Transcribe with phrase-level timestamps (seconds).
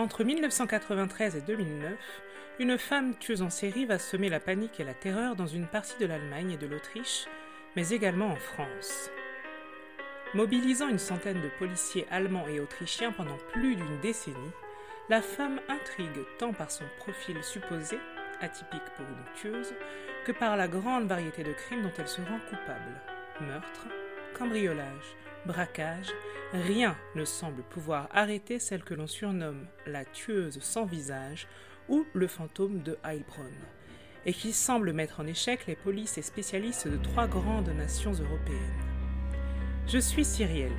[0.00, 1.92] Entre 1993 et 2009,
[2.58, 5.98] une femme tueuse en série va semer la panique et la terreur dans une partie
[5.98, 7.26] de l'Allemagne et de l'Autriche,
[7.76, 9.10] mais également en France.
[10.32, 14.36] Mobilisant une centaine de policiers allemands et autrichiens pendant plus d'une décennie,
[15.10, 17.98] la femme intrigue tant par son profil supposé,
[18.40, 19.74] atypique pour une tueuse,
[20.24, 23.02] que par la grande variété de crimes dont elle se rend coupable.
[23.42, 23.86] Meurtre,
[24.32, 25.14] cambriolage,
[25.46, 26.08] braquage,
[26.52, 31.46] rien ne semble pouvoir arrêter celle que l'on surnomme la tueuse sans visage
[31.88, 33.46] ou le fantôme de Heilbronn,
[34.26, 38.58] et qui semble mettre en échec les polices et spécialistes de trois grandes nations européennes.
[39.86, 40.72] Je suis Cyrielle,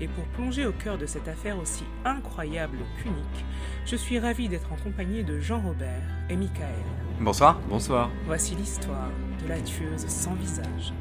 [0.00, 3.44] et pour plonger au cœur de cette affaire aussi incroyable qu'unique,
[3.84, 6.84] je suis ravie d'être en compagnie de Jean-Robert et Michael.
[7.20, 7.60] Bonsoir.
[7.68, 8.10] Bonsoir.
[8.26, 9.10] Voici l'histoire
[9.42, 10.92] de la tueuse sans visage.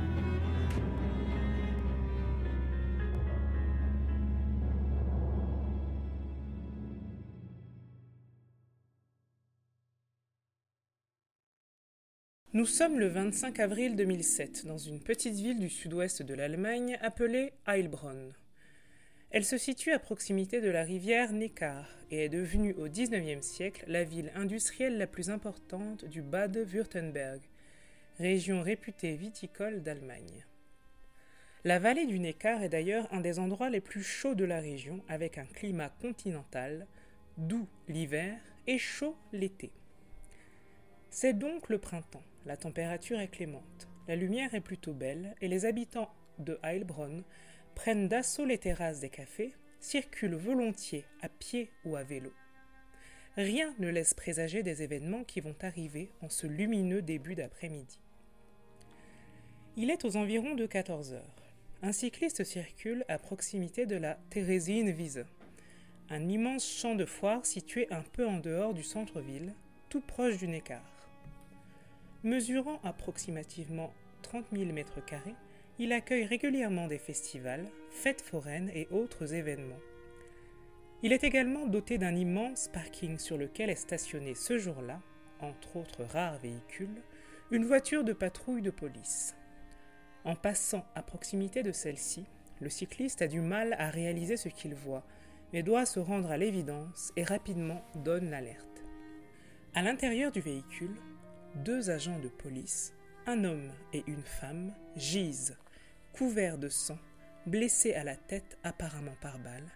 [12.57, 17.53] Nous sommes le 25 avril 2007 dans une petite ville du sud-ouest de l'Allemagne appelée
[17.67, 18.33] Heilbronn.
[19.29, 23.85] Elle se situe à proximité de la rivière Neckar et est devenue au XIXe siècle
[23.87, 27.41] la ville industrielle la plus importante du Bade-Württemberg,
[28.17, 30.43] région réputée viticole d'Allemagne.
[31.63, 35.03] La vallée du Neckar est d'ailleurs un des endroits les plus chauds de la région
[35.07, 36.87] avec un climat continental,
[37.37, 39.71] doux l'hiver et chaud l'été.
[41.19, 42.21] C'est donc le printemps.
[42.45, 47.23] La température est clémente, la lumière est plutôt belle et les habitants de Heilbronn
[47.73, 52.31] prennent d'assaut les terrasses des cafés, circulent volontiers à pied ou à vélo.
[53.35, 57.99] Rien ne laisse présager des événements qui vont arriver en ce lumineux début d'après-midi.
[59.75, 61.35] Il est aux environs de 14 heures.
[61.81, 65.25] Un cycliste circule à proximité de la Theresienwiese,
[66.11, 69.55] un immense champ de foire situé un peu en dehors du centre-ville,
[69.89, 70.96] tout proche du Neckar.
[72.23, 75.35] Mesurant approximativement 30 000 mètres carrés,
[75.79, 79.79] il accueille régulièrement des festivals, fêtes foraines et autres événements.
[81.03, 84.99] Il est également doté d'un immense parking sur lequel est stationnée ce jour-là,
[85.39, 87.03] entre autres rares véhicules,
[87.51, 89.35] une voiture de patrouille de police.
[90.23, 92.25] En passant à proximité de celle-ci,
[92.59, 95.03] le cycliste a du mal à réaliser ce qu'il voit,
[95.53, 98.83] mais doit se rendre à l'évidence et rapidement donne l'alerte.
[99.75, 100.95] À l'intérieur du véhicule,
[101.63, 102.93] deux agents de police,
[103.25, 105.57] un homme et une femme, gisent,
[106.13, 106.97] couverts de sang,
[107.45, 109.69] blessés à la tête apparemment par balle,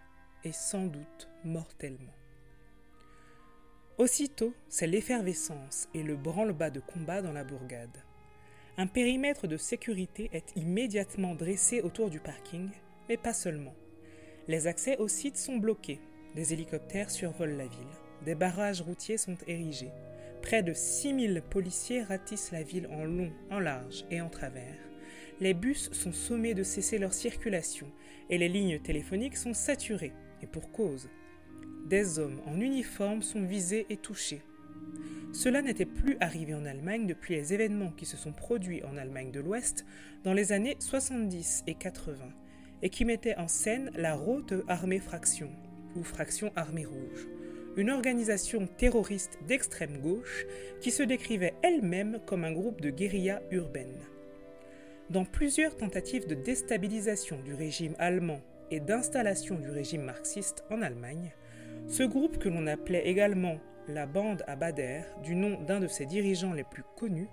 [0.43, 2.13] et sans doute mortellement.
[3.97, 7.97] Aussitôt, c'est l'effervescence et le branle-bas de combat dans la bourgade.
[8.77, 12.69] Un périmètre de sécurité est immédiatement dressé autour du parking,
[13.09, 13.75] mais pas seulement.
[14.47, 15.99] Les accès au site sont bloqués,
[16.35, 17.87] des hélicoptères survolent la ville,
[18.25, 19.91] des barrages routiers sont érigés,
[20.41, 24.75] Près de 6000 policiers ratissent la ville en long, en large et en travers.
[25.39, 27.87] Les bus sont sommés de cesser leur circulation
[28.29, 31.09] et les lignes téléphoniques sont saturées, et pour cause.
[31.85, 34.41] Des hommes en uniforme sont visés et touchés.
[35.31, 39.31] Cela n'était plus arrivé en Allemagne depuis les événements qui se sont produits en Allemagne
[39.31, 39.85] de l'Ouest
[40.23, 42.17] dans les années 70 et 80
[42.81, 45.49] et qui mettaient en scène la Rote Armée Fraction
[45.95, 47.27] ou Fraction Armée Rouge
[47.77, 50.45] une organisation terroriste d'extrême gauche
[50.81, 53.99] qui se décrivait elle-même comme un groupe de guérilla urbaine.
[55.09, 61.33] Dans plusieurs tentatives de déstabilisation du régime allemand et d'installation du régime marxiste en Allemagne,
[61.87, 63.57] ce groupe que l'on appelait également
[63.87, 67.27] la bande à Bader, du nom d'un de ses dirigeants les plus connus,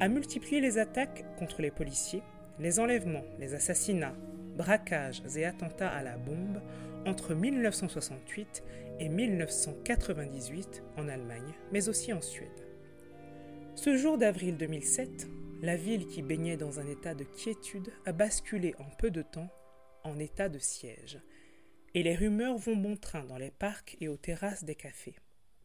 [0.00, 2.22] a multiplié les attaques contre les policiers,
[2.58, 4.14] les enlèvements, les assassinats,
[4.56, 6.60] braquages et attentats à la bombe
[7.06, 8.62] entre 1968
[9.00, 12.66] et 1998 en Allemagne, mais aussi en Suède.
[13.74, 15.26] Ce jour d'avril 2007,
[15.62, 19.50] la ville qui baignait dans un état de quiétude a basculé en peu de temps
[20.04, 21.18] en état de siège,
[21.94, 25.16] et les rumeurs vont bon train dans les parcs et aux terrasses des cafés.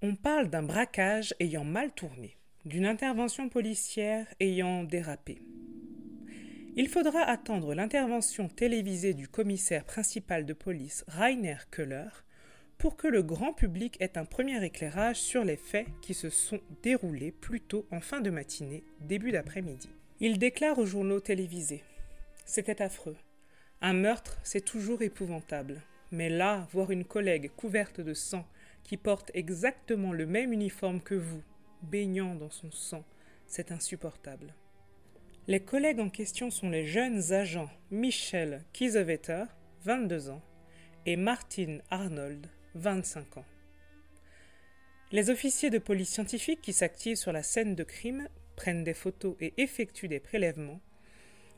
[0.01, 5.41] On parle d'un braquage ayant mal tourné, d'une intervention policière ayant dérapé.
[6.75, 12.07] Il faudra attendre l'intervention télévisée du commissaire principal de police Rainer Köhler
[12.79, 16.61] pour que le grand public ait un premier éclairage sur les faits qui se sont
[16.81, 19.89] déroulés plus tôt en fin de matinée, début d'après-midi.
[20.21, 21.83] Il déclare aux journaux télévisés
[22.45, 23.17] C'était affreux.
[23.81, 25.81] Un meurtre, c'est toujours épouvantable.
[26.11, 28.47] Mais là, voir une collègue couverte de sang
[28.83, 31.43] qui porte exactement le même uniforme que vous,
[31.83, 33.03] baignant dans son sang,
[33.45, 34.53] c'est insupportable.
[35.47, 39.43] Les collègues en question sont les jeunes agents Michel Kiesewetter,
[39.83, 40.41] 22 ans,
[41.05, 43.45] et Martin Arnold, 25 ans.
[45.11, 49.35] Les officiers de police scientifique qui s'activent sur la scène de crime, prennent des photos
[49.39, 50.81] et effectuent des prélèvements,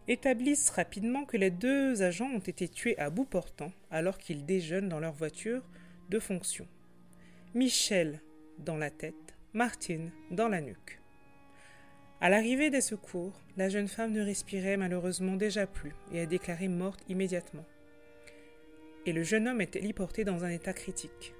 [0.08, 4.90] établissent rapidement que les deux agents ont été tués à bout portant alors qu'ils déjeunent
[4.90, 5.64] dans leur voiture
[6.10, 6.68] de fonction.
[7.54, 8.22] Michel
[8.60, 11.02] dans la tête, Martine dans la nuque.
[12.20, 16.68] À l'arrivée des secours, la jeune femme ne respirait malheureusement déjà plus et a déclaré
[16.68, 17.66] morte immédiatement.
[19.06, 21.34] Et le jeune homme est héliporté dans un état critique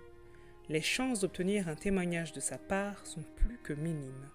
[0.72, 4.30] les chances d'obtenir un témoignage de sa part sont plus que minimes.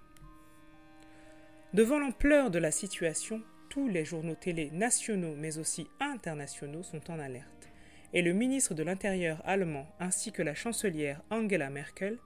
[1.73, 3.41] Devant l'ampleur de la situation,
[3.71, 7.71] tous les journaux télé nationaux mais aussi internationaux sont en alerte,
[8.13, 12.19] et le ministre de l'Intérieur allemand ainsi que la chancelière Angela Merkel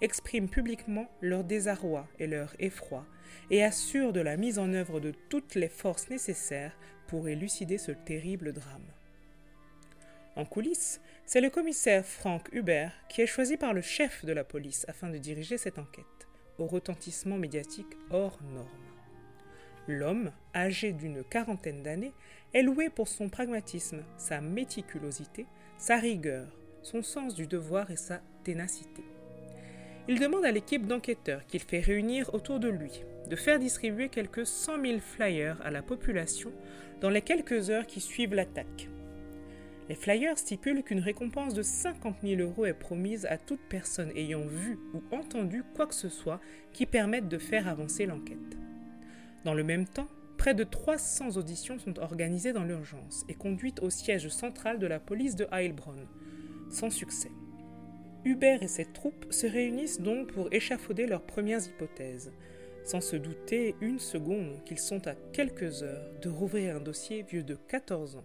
[0.00, 3.06] expriment publiquement leur désarroi et leur effroi
[3.50, 7.92] et assurent de la mise en œuvre de toutes les forces nécessaires pour élucider ce
[7.92, 8.97] terrible drame.
[10.38, 14.44] En coulisses, c'est le commissaire Frank Hubert qui est choisi par le chef de la
[14.44, 18.68] police afin de diriger cette enquête, au retentissement médiatique hors norme.
[19.88, 22.12] L'homme, âgé d'une quarantaine d'années,
[22.54, 25.46] est loué pour son pragmatisme, sa méticulosité,
[25.76, 26.46] sa rigueur,
[26.82, 29.02] son sens du devoir et sa ténacité.
[30.06, 34.46] Il demande à l'équipe d'enquêteurs qu'il fait réunir autour de lui de faire distribuer quelques
[34.46, 36.52] 100 000 flyers à la population
[37.00, 38.88] dans les quelques heures qui suivent l'attaque
[39.88, 44.44] les flyers stipulent qu'une récompense de 50 000 euros est promise à toute personne ayant
[44.44, 46.40] vu ou entendu quoi que ce soit
[46.72, 48.38] qui permette de faire avancer l'enquête.
[49.44, 53.88] Dans le même temps, près de 300 auditions sont organisées dans l'urgence et conduites au
[53.88, 56.06] siège central de la police de Heilbronn,
[56.70, 57.30] sans succès.
[58.24, 62.32] Hubert et ses troupes se réunissent donc pour échafauder leurs premières hypothèses,
[62.84, 67.42] sans se douter une seconde qu'ils sont à quelques heures de rouvrir un dossier vieux
[67.42, 68.24] de 14 ans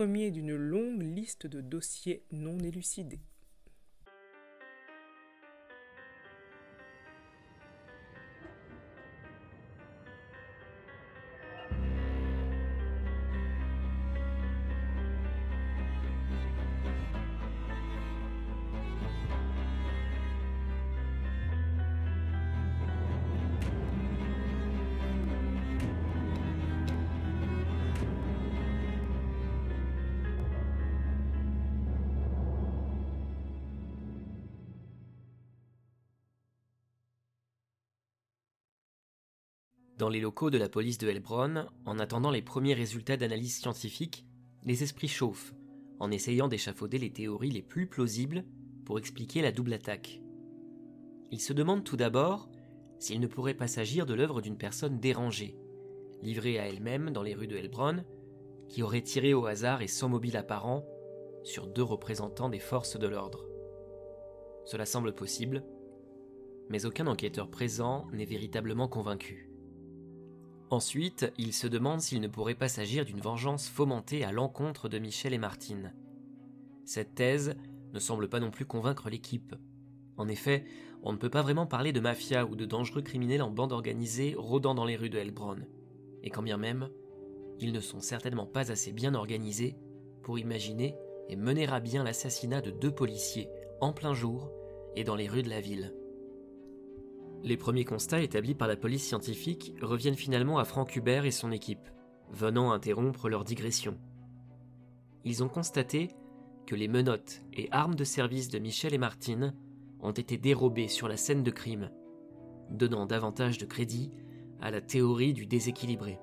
[0.00, 3.20] premier d'une longue liste de dossiers non élucidés.
[40.00, 44.24] Dans les locaux de la police de Helbronn, en attendant les premiers résultats d'analyse scientifique,
[44.64, 45.54] les esprits chauffent,
[45.98, 48.46] en essayant d'échafauder les théories les plus plausibles
[48.86, 50.22] pour expliquer la double attaque.
[51.30, 52.48] Ils se demandent tout d'abord
[52.98, 55.58] s'il ne pourrait pas s'agir de l'œuvre d'une personne dérangée,
[56.22, 58.06] livrée à elle-même dans les rues de Helbronn,
[58.70, 60.82] qui aurait tiré au hasard et sans mobile apparent
[61.42, 63.44] sur deux représentants des forces de l'ordre.
[64.64, 65.62] Cela semble possible,
[66.70, 69.49] mais aucun enquêteur présent n'est véritablement convaincu.
[70.70, 75.00] Ensuite, il se demande s'il ne pourrait pas s'agir d'une vengeance fomentée à l'encontre de
[75.00, 75.92] Michel et Martine.
[76.84, 77.56] Cette thèse
[77.92, 79.56] ne semble pas non plus convaincre l'équipe.
[80.16, 80.64] En effet,
[81.02, 84.36] on ne peut pas vraiment parler de mafia ou de dangereux criminels en bande organisée
[84.36, 85.66] rôdant dans les rues de Helbronn.
[86.22, 86.88] Et quand bien même,
[87.58, 89.76] ils ne sont certainement pas assez bien organisés
[90.22, 90.94] pour imaginer
[91.28, 93.48] et mener à bien l'assassinat de deux policiers
[93.80, 94.52] en plein jour
[94.94, 95.94] et dans les rues de la ville.
[97.42, 101.52] Les premiers constats établis par la police scientifique reviennent finalement à Frank Hubert et son
[101.52, 101.88] équipe,
[102.30, 103.96] venant interrompre leur digression.
[105.24, 106.08] Ils ont constaté
[106.66, 109.54] que les menottes et armes de service de Michel et Martine
[110.00, 111.90] ont été dérobées sur la scène de crime,
[112.70, 114.10] donnant davantage de crédit
[114.60, 116.20] à la théorie du déséquilibré.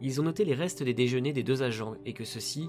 [0.00, 2.68] Ils ont noté les restes des déjeuners des deux agents et que ceux-ci,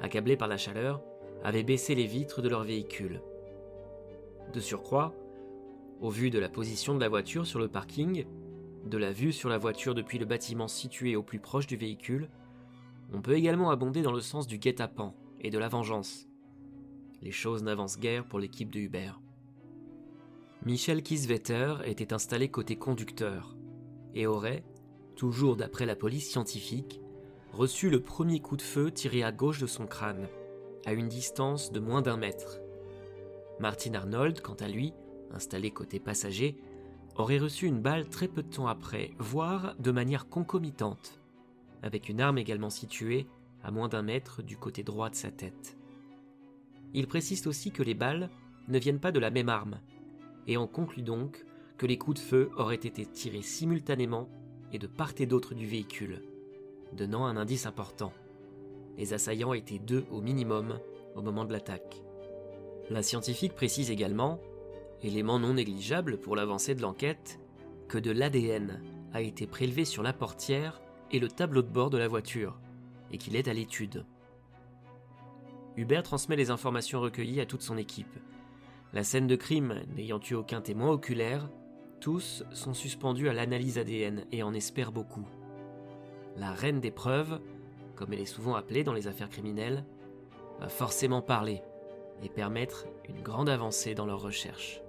[0.00, 1.00] accablés par la chaleur,
[1.44, 3.22] avaient baissé les vitres de leur véhicule.
[4.52, 5.14] De surcroît,
[6.00, 8.24] au vu de la position de la voiture sur le parking,
[8.84, 12.28] de la vue sur la voiture depuis le bâtiment situé au plus proche du véhicule,
[13.12, 16.28] on peut également abonder dans le sens du guet-apens et de la vengeance.
[17.22, 19.12] Les choses n'avancent guère pour l'équipe de Uber.
[20.64, 23.56] Michel Kieswetter était installé côté conducteur
[24.14, 24.64] et aurait,
[25.16, 27.00] toujours d'après la police scientifique,
[27.52, 30.28] reçu le premier coup de feu tiré à gauche de son crâne,
[30.84, 32.60] à une distance de moins d'un mètre.
[33.58, 34.92] Martin Arnold, quant à lui,
[35.32, 36.56] installé côté passager,
[37.16, 41.20] aurait reçu une balle très peu de temps après, voire de manière concomitante,
[41.82, 43.26] avec une arme également située
[43.62, 45.76] à moins d'un mètre du côté droit de sa tête.
[46.94, 48.30] Il précise aussi que les balles
[48.68, 49.80] ne viennent pas de la même arme,
[50.46, 51.44] et en conclut donc
[51.76, 54.28] que les coups de feu auraient été tirés simultanément
[54.72, 56.22] et de part et d'autre du véhicule,
[56.92, 58.12] donnant un indice important.
[58.96, 60.78] Les assaillants étaient deux au minimum
[61.14, 62.02] au moment de l'attaque.
[62.90, 64.40] La scientifique précise également
[65.02, 67.40] élément non négligeable pour l'avancée de l'enquête,
[67.88, 71.98] que de l'ADN a été prélevé sur la portière et le tableau de bord de
[71.98, 72.58] la voiture,
[73.10, 74.04] et qu'il est à l'étude.
[75.76, 78.18] Hubert transmet les informations recueillies à toute son équipe.
[78.92, 81.48] La scène de crime n'ayant eu aucun témoin oculaire,
[82.00, 85.26] tous sont suspendus à l'analyse ADN et en espèrent beaucoup.
[86.36, 87.40] La reine des preuves,
[87.96, 89.84] comme elle est souvent appelée dans les affaires criminelles,
[90.60, 91.62] va forcément parler
[92.22, 94.80] et permettre une grande avancée dans leurs recherches.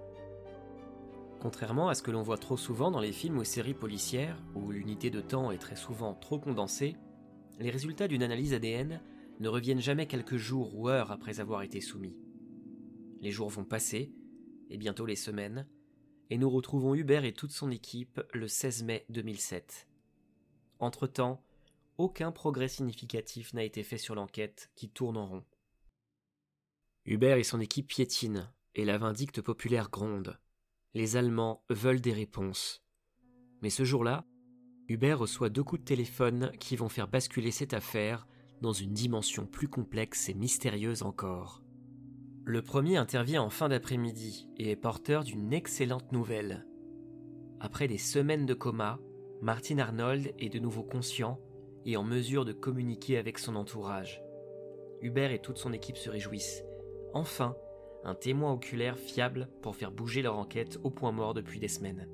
[1.39, 4.72] Contrairement à ce que l'on voit trop souvent dans les films ou séries policières, où
[4.72, 6.98] l'unité de temps est très souvent trop condensée,
[7.60, 9.01] les résultats d'une analyse ADN
[9.39, 12.17] ne reviennent jamais quelques jours ou heures après avoir été soumis.
[13.22, 14.13] Les jours vont passer,
[14.69, 15.65] et bientôt les semaines,
[16.29, 19.88] et nous retrouvons Hubert et toute son équipe le 16 mai 2007.
[20.79, 21.41] Entre-temps,
[21.98, 25.46] aucun progrès significatif n'a été fait sur l'enquête qui tourne en rond.
[27.05, 30.38] Hubert et son équipe piétinent, et la vindicte populaire gronde.
[30.96, 32.84] Les Allemands veulent des réponses.
[33.62, 34.25] Mais ce jour-là,
[34.88, 38.27] Hubert reçoit deux coups de téléphone qui vont faire basculer cette affaire
[38.62, 41.62] dans une dimension plus complexe et mystérieuse encore.
[42.43, 46.65] Le premier intervient en fin d'après-midi et est porteur d'une excellente nouvelle.
[47.60, 49.00] Après des semaines de coma,
[49.41, 51.39] Martin Arnold est de nouveau conscient
[51.86, 54.24] et en mesure de communiquer avec son entourage.
[55.01, 56.63] Hubert et toute son équipe se réjouissent.
[57.13, 57.55] Enfin,
[58.03, 62.08] un témoin oculaire fiable pour faire bouger leur enquête au point mort depuis des semaines.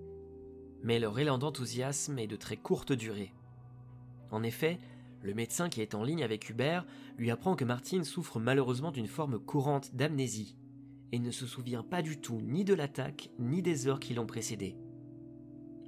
[0.82, 3.34] Mais leur élan d'enthousiasme est de très courte durée.
[4.32, 4.80] En effet,
[5.22, 6.86] le médecin qui est en ligne avec Hubert
[7.18, 10.56] lui apprend que Martine souffre malheureusement d'une forme courante d'amnésie
[11.12, 14.26] et ne se souvient pas du tout ni de l'attaque ni des heures qui l'ont
[14.26, 14.76] précédée.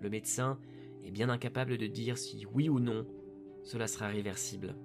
[0.02, 0.60] Le médecin
[1.04, 3.06] est bien incapable de dire si oui ou non
[3.64, 4.76] cela sera réversible.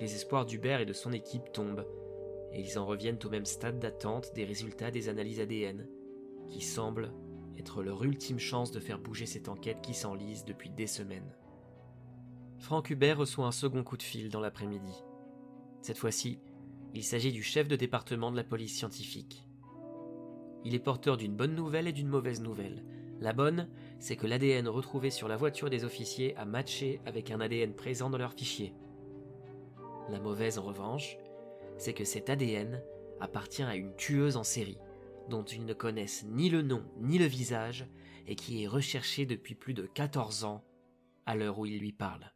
[0.00, 1.86] Les espoirs d'Hubert et de son équipe tombent
[2.52, 5.88] et ils en reviennent au même stade d'attente des résultats des analyses ADN,
[6.48, 7.12] qui semblent
[7.58, 11.34] être leur ultime chance de faire bouger cette enquête qui s'enlise depuis des semaines.
[12.58, 15.02] Franck Hubert reçoit un second coup de fil dans l'après-midi.
[15.80, 16.38] Cette fois-ci,
[16.94, 19.46] il s'agit du chef de département de la police scientifique.
[20.64, 22.84] Il est porteur d'une bonne nouvelle et d'une mauvaise nouvelle.
[23.20, 23.68] La bonne,
[23.98, 28.10] c'est que l'ADN retrouvé sur la voiture des officiers a matché avec un ADN présent
[28.10, 28.74] dans leur fichier.
[30.08, 31.16] La mauvaise, en revanche,
[31.78, 32.82] c'est que cet ADN
[33.20, 34.78] appartient à une tueuse en série,
[35.28, 37.86] dont ils ne connaissent ni le nom ni le visage,
[38.26, 40.64] et qui est recherchée depuis plus de 14 ans,
[41.26, 42.32] à l'heure où il lui parle.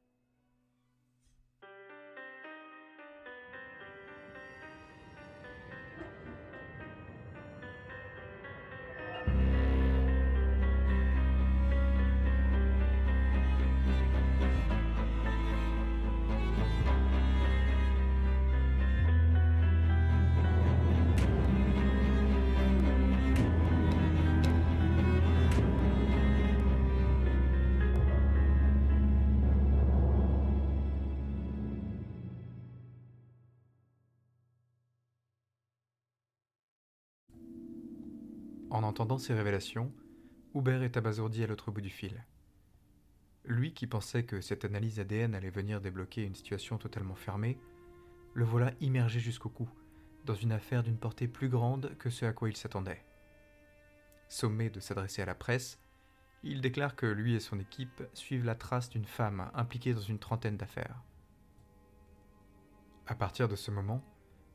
[38.97, 39.93] Entendant ces révélations,
[40.55, 42.25] Hubert est abasourdi à l'autre bout du fil.
[43.45, 47.59] Lui qui pensait que cette analyse ADN allait venir débloquer une situation totalement fermée,
[48.33, 49.69] le voilà immergé jusqu'au cou,
[50.25, 53.05] dans une affaire d'une portée plus grande que ce à quoi il s'attendait.
[54.31, 55.79] Sommé de s'adresser à la presse,
[56.43, 60.19] il déclare que lui et son équipe suivent la trace d'une femme impliquée dans une
[60.19, 61.03] trentaine d'affaires.
[63.07, 64.03] À partir de ce moment,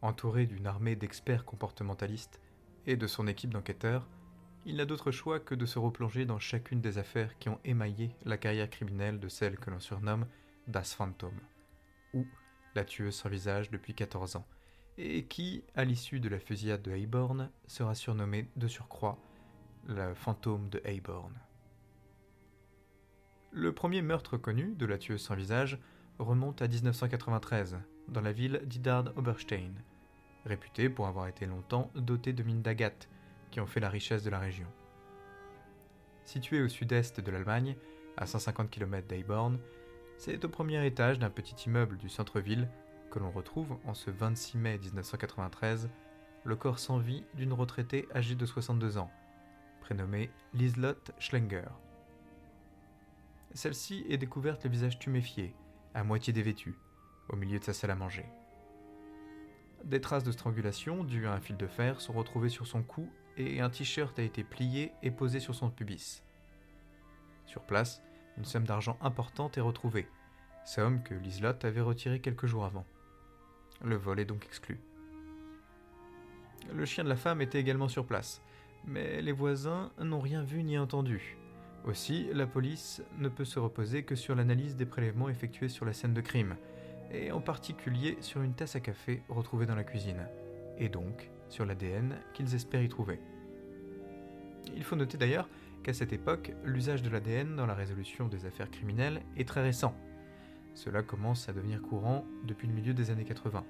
[0.01, 2.41] entouré d'une armée d'experts comportementalistes,
[2.87, 4.07] et de son équipe d'enquêteurs,
[4.65, 8.11] il n'a d'autre choix que de se replonger dans chacune des affaires qui ont émaillé
[8.25, 10.27] la carrière criminelle de celle que l'on surnomme
[10.67, 11.33] Das Phantom,
[12.13, 12.25] ou
[12.75, 14.45] la tueuse sans visage depuis 14 ans,
[14.97, 19.17] et qui, à l'issue de la fusillade de Hayborn, sera surnommée de surcroît
[19.87, 21.33] le fantôme de Hayborn.
[23.51, 25.79] Le premier meurtre connu de la tueuse sans visage
[26.19, 29.73] remonte à 1993, dans la ville d'Idard Oberstein,
[30.45, 33.09] réputé pour avoir été longtemps doté de mines d'agate,
[33.51, 34.67] qui ont fait la richesse de la région.
[36.25, 37.75] Situé au sud-est de l'Allemagne,
[38.17, 39.59] à 150 km d'Eiborn,
[40.17, 42.67] c'est au premier étage d'un petit immeuble du centre-ville
[43.09, 45.89] que l'on retrouve en ce 26 mai 1993
[46.43, 49.11] le corps sans vie d'une retraitée âgée de 62 ans,
[49.81, 51.69] prénommée Liselotte Schlenger.
[53.53, 55.53] Celle-ci est découverte le visage tuméfié,
[55.93, 56.75] à moitié dévêtu,
[57.29, 58.25] au milieu de sa salle à manger.
[59.83, 63.09] Des traces de strangulation dues à un fil de fer sont retrouvées sur son cou
[63.37, 66.23] et un t-shirt a été plié et posé sur son pubis.
[67.45, 68.01] Sur place,
[68.37, 70.07] une somme d'argent importante est retrouvée,
[70.65, 72.85] somme que Liselotte avait retirée quelques jours avant.
[73.83, 74.79] Le vol est donc exclu.
[76.73, 78.41] Le chien de la femme était également sur place,
[78.85, 81.37] Mais les voisins n'ont rien vu ni entendu.
[81.85, 85.93] Aussi, la police ne peut se reposer que sur l'analyse des prélèvements effectués sur la
[85.93, 86.55] scène de crime,
[87.11, 90.27] et en particulier sur une tasse à café retrouvée dans la cuisine,
[90.77, 93.19] et donc sur l'ADN qu'ils espèrent y trouver.
[94.75, 95.49] Il faut noter d'ailleurs
[95.83, 99.95] qu'à cette époque, l'usage de l'ADN dans la résolution des affaires criminelles est très récent.
[100.73, 103.65] Cela commence à devenir courant depuis le milieu des années 80,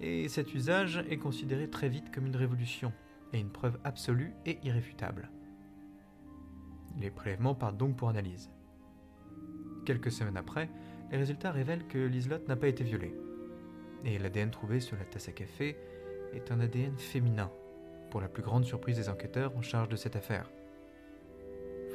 [0.00, 2.92] et cet usage est considéré très vite comme une révolution,
[3.32, 5.30] et une preuve absolue et irréfutable.
[6.98, 8.50] Les prélèvements partent donc pour analyse.
[9.84, 10.70] Quelques semaines après,
[11.10, 13.14] les résultats révèlent que Liselotte n'a pas été violée.
[14.04, 15.76] Et l'ADN trouvé sur la tasse à café
[16.34, 17.50] est un ADN féminin,
[18.10, 20.50] pour la plus grande surprise des enquêteurs en charge de cette affaire.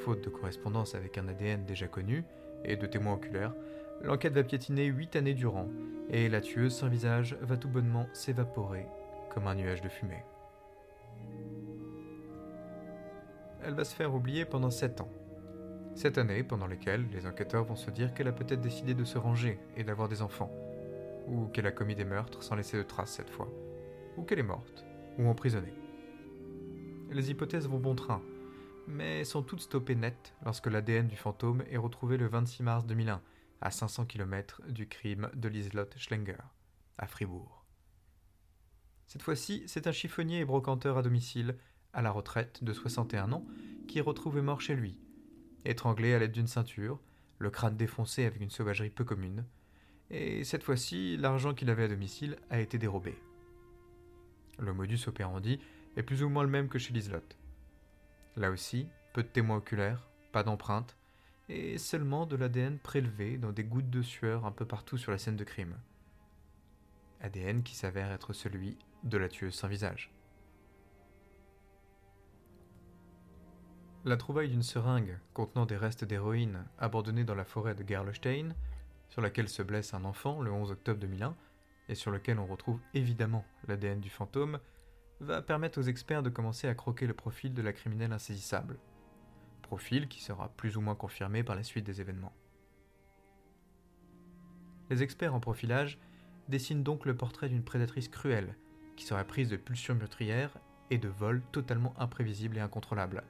[0.04, 2.24] Faute de correspondance avec un ADN déjà connu
[2.64, 3.54] et de témoins oculaires,
[4.02, 5.68] l'enquête va piétiner huit années durant,
[6.10, 8.86] et la tueuse sans visage va tout bonnement s'évaporer
[9.34, 10.24] comme un nuage de fumée.
[13.66, 15.10] elle va se faire oublier pendant 7 ans.
[15.96, 19.18] Cette année pendant lesquelles les enquêteurs vont se dire qu'elle a peut-être décidé de se
[19.18, 20.52] ranger et d'avoir des enfants,
[21.28, 23.50] ou qu'elle a commis des meurtres sans laisser de traces cette fois,
[24.18, 24.86] ou qu'elle est morte,
[25.18, 25.74] ou emprisonnée.
[27.12, 28.22] Les hypothèses vont bon train,
[28.88, 33.22] mais sont toutes stoppées net lorsque l'ADN du fantôme est retrouvé le 26 mars 2001,
[33.62, 36.44] à 500 km du crime de Liselotte Schlenger,
[36.98, 37.66] à Fribourg.
[39.08, 41.56] Cette fois-ci, c'est un chiffonnier et brocanteur à domicile
[41.94, 43.46] à la retraite de 61 ans,
[43.88, 45.00] qui est retrouvé mort chez lui,
[45.64, 47.00] étranglé à l'aide d'une ceinture,
[47.38, 49.46] le crâne défoncé avec une sauvagerie peu commune,
[50.10, 53.16] et cette fois-ci, l'argent qu'il avait à domicile a été dérobé.
[54.60, 55.60] Le modus operandi
[55.98, 57.38] est plus ou moins le même que chez Liselotte.
[58.36, 60.98] Là aussi, peu de témoins oculaires, pas d'empreintes,
[61.48, 65.18] et seulement de l'ADN prélevé dans des gouttes de sueur un peu partout sur la
[65.18, 65.78] scène de crime.
[67.22, 70.12] ADN qui s'avère être celui de la tueuse sans visage.
[74.04, 78.50] La trouvaille d'une seringue contenant des restes d'héroïne abandonnée dans la forêt de Gerlestein,
[79.10, 81.36] sur laquelle se blesse un enfant le 11 octobre 2001,
[81.90, 84.60] et sur lequel on retrouve évidemment l'ADN du fantôme,
[85.20, 88.78] va permettre aux experts de commencer à croquer le profil de la criminelle insaisissable.
[89.62, 92.34] Profil qui sera plus ou moins confirmé par la suite des événements.
[94.90, 95.98] Les experts en profilage
[96.48, 98.56] dessinent donc le portrait d'une prédatrice cruelle,
[98.96, 100.58] qui serait prise de pulsions meurtrières
[100.92, 103.24] et de vols totalement imprévisibles et incontrôlables,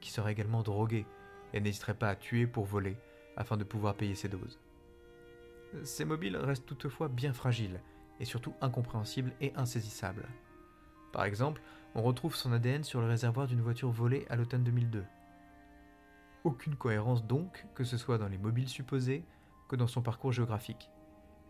[0.00, 1.06] qui serait également drogué
[1.52, 2.96] et n'hésiterait pas à tuer pour voler
[3.36, 4.58] afin de pouvoir payer ses doses.
[5.82, 7.80] Ces mobiles restent toutefois bien fragiles
[8.20, 10.26] et surtout incompréhensibles et insaisissables.
[11.12, 11.62] Par exemple,
[11.94, 15.04] on retrouve son ADN sur le réservoir d'une voiture volée à l'automne 2002.
[16.44, 19.24] Aucune cohérence donc, que ce soit dans les mobiles supposés
[19.68, 20.90] que dans son parcours géographique.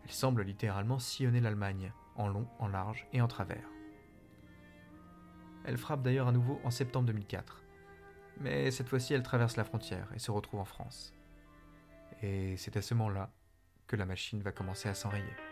[0.03, 3.69] Elle semble littéralement sillonner l'Allemagne, en long, en large et en travers.
[5.65, 7.61] Elle frappe d'ailleurs à nouveau en septembre 2004,
[8.39, 11.13] mais cette fois-ci, elle traverse la frontière et se retrouve en France.
[12.23, 13.29] Et c'est à ce moment-là
[13.87, 15.46] que la machine va commencer à s'enrayer.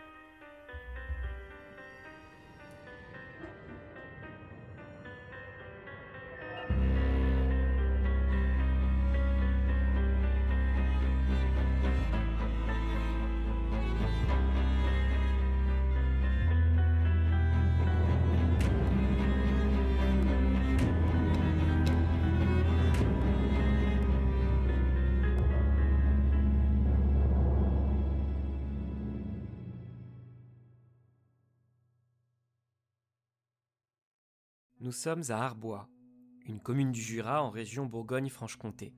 [34.86, 35.88] Nous sommes à Arbois,
[36.46, 38.94] une commune du Jura en région Bourgogne-Franche-Comté.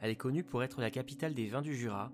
[0.00, 2.12] Elle est connue pour être la capitale des vins du Jura,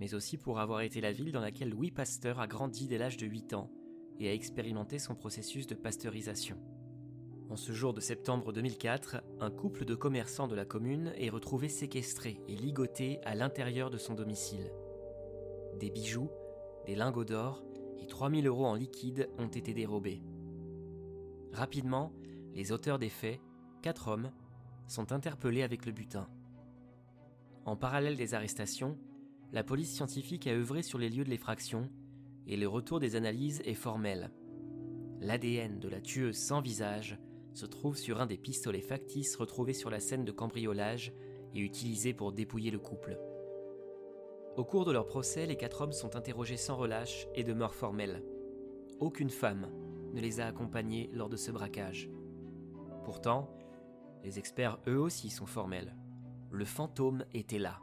[0.00, 3.16] mais aussi pour avoir été la ville dans laquelle Louis Pasteur a grandi dès l'âge
[3.16, 3.70] de 8 ans
[4.18, 6.58] et a expérimenté son processus de pasteurisation.
[7.48, 11.68] En ce jour de septembre 2004, un couple de commerçants de la commune est retrouvé
[11.68, 14.72] séquestré et ligoté à l'intérieur de son domicile.
[15.78, 16.32] Des bijoux,
[16.86, 17.62] des lingots d'or
[18.02, 20.24] et 3000 euros en liquide ont été dérobés.
[21.52, 22.12] Rapidement,
[22.54, 23.40] les auteurs des faits,
[23.82, 24.30] quatre hommes,
[24.86, 26.28] sont interpellés avec le butin.
[27.64, 28.98] En parallèle des arrestations,
[29.52, 31.90] la police scientifique a œuvré sur les lieux de l'effraction
[32.46, 34.30] et le retour des analyses est formel.
[35.20, 37.18] L'ADN de la tueuse sans visage
[37.54, 41.12] se trouve sur un des pistolets factices retrouvés sur la scène de cambriolage
[41.54, 43.18] et utilisés pour dépouiller le couple.
[44.56, 48.22] Au cours de leur procès, les quatre hommes sont interrogés sans relâche et demeurent formels.
[49.00, 49.68] Aucune femme,
[50.16, 52.08] ne les a accompagnés lors de ce braquage.
[53.04, 53.50] Pourtant,
[54.24, 55.94] les experts eux aussi sont formels.
[56.50, 57.80] Le fantôme était là,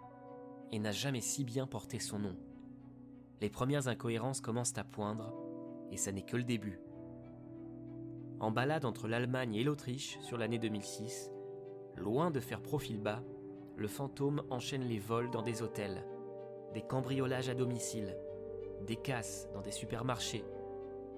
[0.71, 2.35] et n'a jamais si bien porté son nom.
[3.39, 5.31] Les premières incohérences commencent à poindre,
[5.91, 6.79] et ça n'est que le début.
[8.39, 11.31] en balade entre l'Allemagne et l'Autriche sur l'année 2006,
[11.95, 13.23] loin de faire profil bas,
[13.77, 16.05] le fantôme enchaîne les vols dans des hôtels,
[16.73, 18.17] des cambriolages à domicile,
[18.85, 20.43] des casses dans des supermarchés,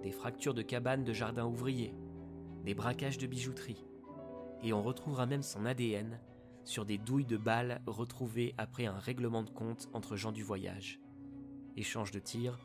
[0.04, 1.94] des fractures de cabanes de jardins ouvriers,
[2.64, 3.86] des braquages de bijouterie.
[4.64, 6.20] Et on retrouvera même son ADN
[6.64, 11.00] sur des douilles de balles retrouvées après un règlement de compte entre gens du voyage.
[11.78, 12.60] Échange de tirs,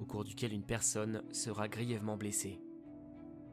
[0.00, 2.60] au cours duquel une personne sera grièvement blessée.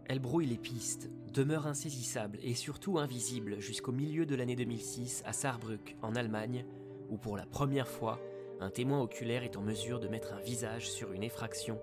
[0.06, 5.34] Elle brouille les pistes, demeure insaisissable et surtout invisible jusqu'au milieu de l'année 2006 à
[5.34, 6.66] Saarbrück, en Allemagne,
[7.10, 8.20] où pour la première fois,
[8.60, 11.80] un témoin oculaire est en mesure de mettre un visage sur une effraction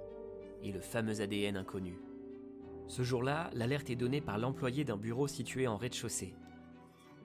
[0.63, 1.99] et le fameux ADN inconnu.
[2.89, 6.35] Ce jour-là, l'alerte est donnée par l'employé d'un bureau situé en rez-de-chaussée.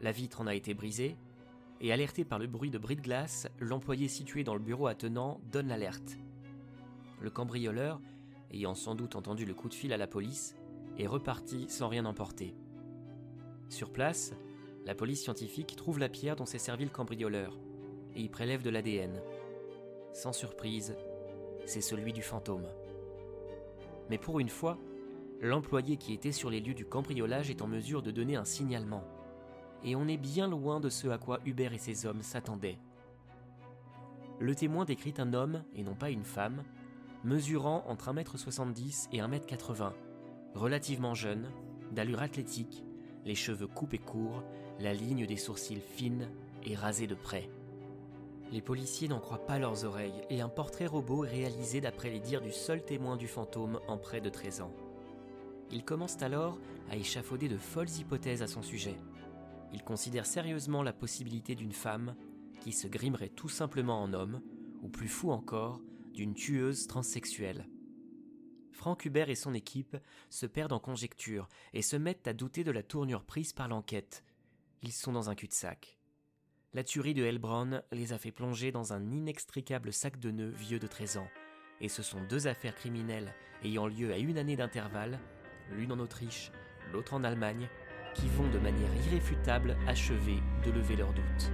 [0.01, 1.15] La vitre en a été brisée,
[1.81, 5.41] et alerté par le bruit de bris de glace, l'employé situé dans le bureau attenant
[5.51, 6.17] donne l'alerte.
[7.19, 7.99] Le cambrioleur,
[8.51, 10.55] ayant sans doute entendu le coup de fil à la police,
[10.97, 12.55] est reparti sans rien emporter.
[13.69, 14.33] Sur place,
[14.85, 17.57] la police scientifique trouve la pierre dont s'est servi le cambrioleur
[18.15, 19.21] et y prélève de l'ADN.
[20.13, 20.95] Sans surprise,
[21.65, 22.67] c'est celui du fantôme.
[24.09, 24.77] Mais pour une fois,
[25.41, 29.03] l'employé qui était sur les lieux du cambriolage est en mesure de donner un signalement.
[29.83, 32.77] Et on est bien loin de ce à quoi Hubert et ses hommes s'attendaient.
[34.39, 36.63] Le témoin décrit un homme, et non pas une femme,
[37.23, 39.91] mesurant entre 1m70 et 1m80,
[40.55, 41.49] relativement jeune,
[41.91, 42.83] d'allure athlétique,
[43.25, 44.43] les cheveux coupés courts,
[44.79, 46.29] la ligne des sourcils fine
[46.63, 47.49] et rasée de près.
[48.51, 52.19] Les policiers n'en croient pas leurs oreilles et un portrait robot est réalisé d'après les
[52.19, 54.73] dires du seul témoin du fantôme en près de 13 ans.
[55.71, 56.59] Ils commencent alors
[56.89, 58.97] à échafauder de folles hypothèses à son sujet.
[59.73, 62.15] Ils considèrent sérieusement la possibilité d'une femme
[62.59, 64.41] qui se grimerait tout simplement en homme,
[64.81, 65.79] ou plus fou encore,
[66.13, 67.69] d'une tueuse transsexuelle.
[68.71, 69.95] Franck Hubert et son équipe
[70.29, 74.25] se perdent en conjectures et se mettent à douter de la tournure prise par l'enquête.
[74.81, 76.00] Ils sont dans un cul-de-sac.
[76.73, 80.79] La tuerie de Helbron les a fait plonger dans un inextricable sac de nœuds vieux
[80.79, 81.27] de 13 ans,
[81.81, 83.34] et ce sont deux affaires criminelles
[83.65, 85.19] ayant lieu à une année d'intervalle,
[85.73, 86.49] l'une en Autriche,
[86.93, 87.67] l'autre en Allemagne,
[88.13, 91.51] qui vont de manière irréfutable achever de lever leurs doutes.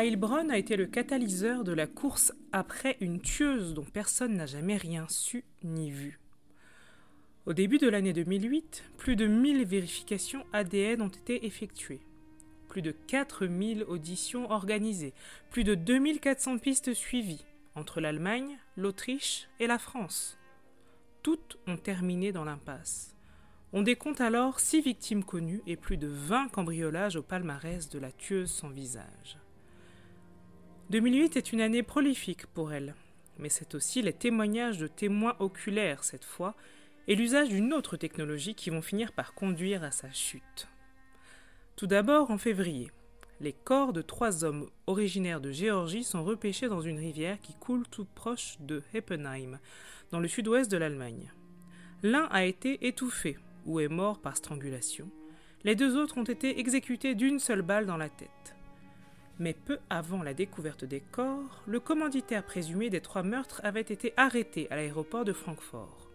[0.00, 4.78] Heilbronn a été le catalyseur de la course après une tueuse dont personne n'a jamais
[4.78, 6.18] rien su ni vu.
[7.44, 12.00] Au début de l'année 2008, plus de 1000 vérifications ADN ont été effectuées,
[12.68, 15.12] plus de 4000 auditions organisées,
[15.50, 20.38] plus de 2400 pistes suivies entre l'Allemagne, l'Autriche et la France.
[21.22, 23.14] Toutes ont terminé dans l'impasse.
[23.74, 28.10] On décompte alors 6 victimes connues et plus de 20 cambriolages au palmarès de la
[28.10, 29.36] tueuse sans visage.
[30.90, 32.96] 2008 est une année prolifique pour elle,
[33.38, 36.56] mais c'est aussi les témoignages de témoins oculaires cette fois,
[37.06, 40.66] et l'usage d'une autre technologie qui vont finir par conduire à sa chute.
[41.76, 42.90] Tout d'abord, en février,
[43.40, 47.86] les corps de trois hommes originaires de Géorgie sont repêchés dans une rivière qui coule
[47.86, 49.60] tout proche de Heppenheim,
[50.10, 51.32] dans le sud-ouest de l'Allemagne.
[52.02, 55.08] L'un a été étouffé ou est mort par strangulation.
[55.62, 58.56] Les deux autres ont été exécutés d'une seule balle dans la tête.
[59.40, 64.12] Mais peu avant la découverte des corps, le commanditaire présumé des trois meurtres avait été
[64.18, 66.10] arrêté à l'aéroport de Francfort.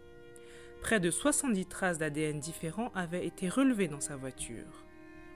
[0.82, 4.86] Près de 70 traces d'ADN différents avaient été relevées dans sa voiture.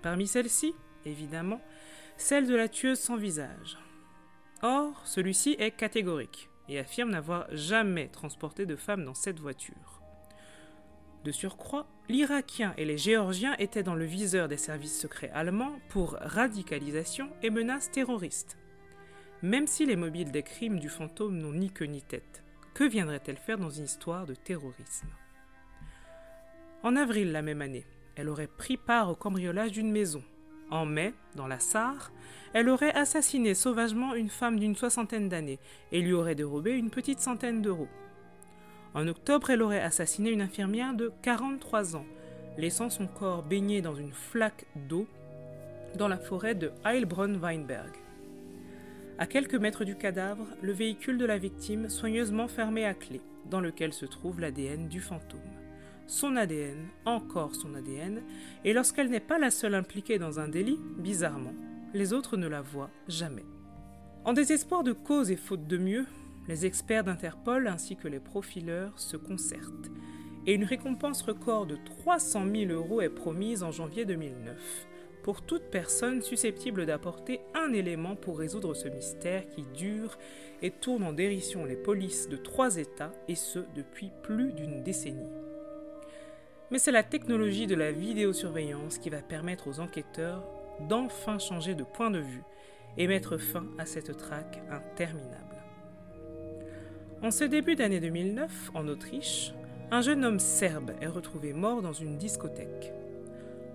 [0.03, 1.61] Parmi celles-ci, évidemment,
[2.15, 3.79] celle de la tueuse sans visage.
[4.61, 10.03] Or, celui-ci est catégorique et affirme n'avoir jamais transporté de femme dans cette voiture.
[11.23, 16.17] De surcroît, l'Irakien et les Géorgiens étaient dans le viseur des services secrets allemands pour
[16.19, 18.57] radicalisation et menaces terroristes.
[19.43, 22.43] Même si les mobiles des crimes du fantôme n'ont ni queue ni tête,
[22.73, 25.07] que viendraient-elles faire dans une histoire de terrorisme?
[26.81, 30.23] En avril la même année, elle aurait pris part au cambriolage d'une maison.
[30.71, 32.11] En mai, dans la Sarre,
[32.53, 35.59] elle aurait assassiné sauvagement une femme d'une soixantaine d'années
[35.91, 37.87] et lui aurait dérobé une petite centaine d'euros.
[38.93, 42.05] En octobre, elle aurait assassiné une infirmière de 43 ans,
[42.57, 45.07] laissant son corps baigné dans une flaque d'eau
[45.95, 47.91] dans la forêt de Heilbronn-Weinberg.
[49.17, 53.61] À quelques mètres du cadavre, le véhicule de la victime soigneusement fermé à clé, dans
[53.61, 55.39] lequel se trouve l'ADN du fantôme.
[56.07, 58.23] Son ADN, encore son ADN,
[58.65, 61.53] et lorsqu'elle n'est pas la seule impliquée dans un délit, bizarrement,
[61.93, 63.45] les autres ne la voient jamais.
[64.25, 66.05] En désespoir de cause et faute de mieux,
[66.49, 69.91] les experts d'Interpol ainsi que les profileurs se concertent
[70.47, 74.87] et une récompense record de 300 000 euros est promise en janvier 2009
[75.21, 80.17] pour toute personne susceptible d'apporter un élément pour résoudre ce mystère qui dure
[80.63, 85.29] et tourne en dérision les polices de trois États, et ce depuis plus d'une décennie.
[86.71, 90.43] Mais c'est la technologie de la vidéosurveillance qui va permettre aux enquêteurs
[90.87, 92.43] d'enfin changer de point de vue
[92.97, 95.48] et mettre fin à cette traque interminable.
[97.21, 99.51] En ce début d'année 2009, en Autriche,
[99.91, 102.93] un jeune homme serbe est retrouvé mort dans une discothèque.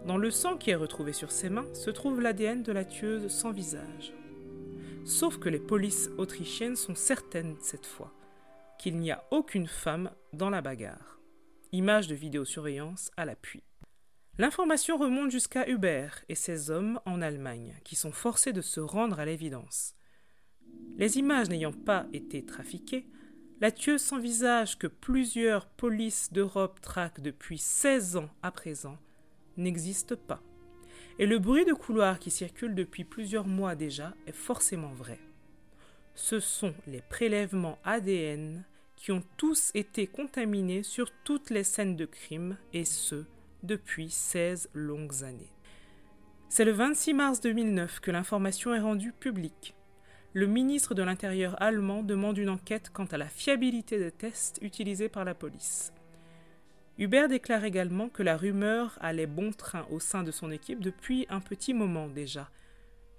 [0.07, 3.29] Dans le sang qui est retrouvé sur ses mains se trouve l'ADN de la tueuse
[3.29, 4.15] sans visage.
[5.05, 8.15] Sauf que les polices autrichiennes sont certaines cette fois
[8.79, 11.21] qu'il n'y a aucune femme dans la bagarre.
[11.73, 13.63] Image de vidéosurveillance à l'appui.
[14.39, 19.21] L'information remonte jusqu'à Hubert et ses hommes en Allemagne, qui sont forcés de se rendre
[19.21, 19.95] à l'évidence.
[20.97, 23.07] Les images n'ayant pas été trafiquées,
[23.61, 28.99] la tueuse sans visage que plusieurs polices d'Europe traquent depuis 16 ans à présent
[29.57, 30.43] n'existe pas.
[31.19, 35.19] Et le bruit de couloir qui circule depuis plusieurs mois déjà est forcément vrai.
[36.15, 38.65] Ce sont les prélèvements ADN
[38.97, 43.25] qui ont tous été contaminés sur toutes les scènes de crime, et ce,
[43.63, 45.53] depuis 16 longues années.
[46.49, 49.75] C'est le 26 mars 2009 que l'information est rendue publique.
[50.37, 55.09] Le ministre de l'Intérieur allemand demande une enquête quant à la fiabilité des tests utilisés
[55.09, 55.93] par la police.
[56.99, 61.25] Hubert déclare également que la rumeur allait bon train au sein de son équipe depuis
[61.31, 62.51] un petit moment déjà,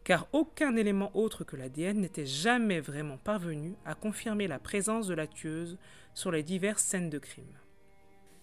[0.03, 5.13] car aucun élément autre que l'ADN n'était jamais vraiment parvenu à confirmer la présence de
[5.13, 5.77] la tueuse
[6.13, 7.45] sur les diverses scènes de crime.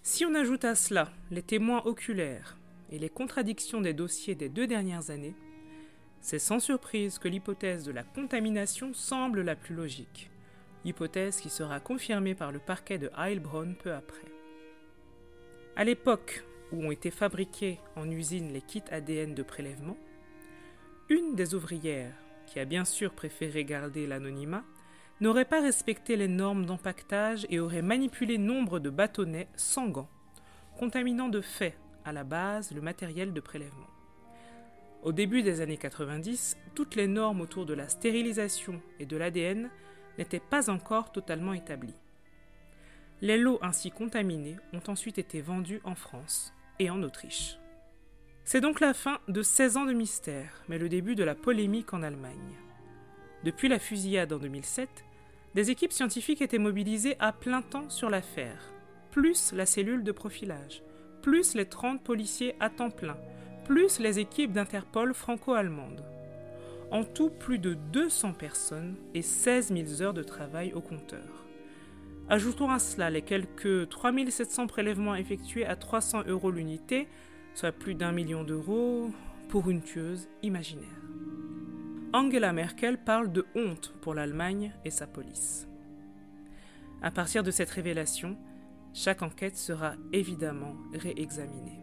[0.03, 2.57] Si on ajoute à cela les témoins oculaires
[2.91, 5.35] et les contradictions des dossiers des deux dernières années,
[6.23, 10.31] c'est sans surprise que l'hypothèse de la contamination semble la plus logique,
[10.85, 14.31] hypothèse qui sera confirmée par le parquet de Heilbronn peu après.
[15.75, 19.99] À l'époque où ont été fabriqués en usine les kits ADN de prélèvement,
[21.09, 22.15] une des ouvrières,
[22.47, 24.65] qui a bien sûr préféré garder l'anonymat,
[25.21, 30.11] n'aurait pas respecté les normes d'empaquetage et aurait manipulé nombre de bâtonnets sans gants,
[30.79, 33.92] contaminant de fait, à la base, le matériel de prélèvement.
[35.03, 39.69] Au début des années 90, toutes les normes autour de la stérilisation et de l'ADN
[40.17, 41.97] n'étaient pas encore totalement établies.
[43.21, 47.59] Les lots ainsi contaminés ont ensuite été vendus en France et en Autriche.
[48.45, 51.95] C'est donc la fin de 16 ans de mystère, mais le début de la polémique
[51.95, 52.57] en Allemagne.
[53.43, 54.89] Depuis la fusillade en 2007,
[55.57, 58.73] des équipes scientifiques étaient mobilisées à plein temps sur l'affaire,
[59.11, 60.83] plus la cellule de profilage,
[61.23, 63.19] plus les 30 policiers à temps plein,
[63.65, 66.05] plus les équipes d'Interpol franco-allemandes.
[66.91, 71.47] En tout, plus de 200 personnes et 16 000 heures de travail au compteur.
[72.29, 77.09] Ajoutons à cela les quelques 3700 prélèvements effectués à 300 euros l'unité,
[77.55, 79.11] soit plus d'un million d'euros
[79.49, 80.87] pour une tueuse imaginaire.
[82.13, 85.67] Angela Merkel parle de honte pour l'Allemagne et sa police.
[87.01, 88.37] À partir de cette révélation,
[88.93, 91.82] chaque enquête sera évidemment réexaminée.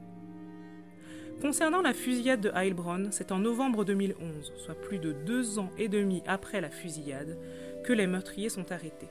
[1.42, 5.88] Concernant la fusillade de Heilbronn, c'est en novembre 2011, soit plus de deux ans et
[5.88, 7.38] demi après la fusillade,
[7.86, 9.08] que les meurtriers sont arrêtés.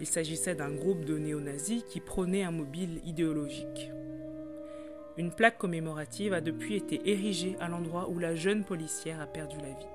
[0.00, 3.92] Il s'agissait d'un groupe de néo-nazis qui prônait un mobile idéologique.
[5.16, 9.56] Une plaque commémorative a depuis été érigée à l'endroit où la jeune policière a perdu
[9.58, 9.94] la vie.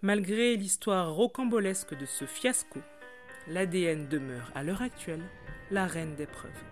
[0.00, 2.78] Malgré l'histoire rocambolesque de ce fiasco,
[3.48, 5.22] l'ADN demeure à l'heure actuelle
[5.72, 6.71] la reine des preuves.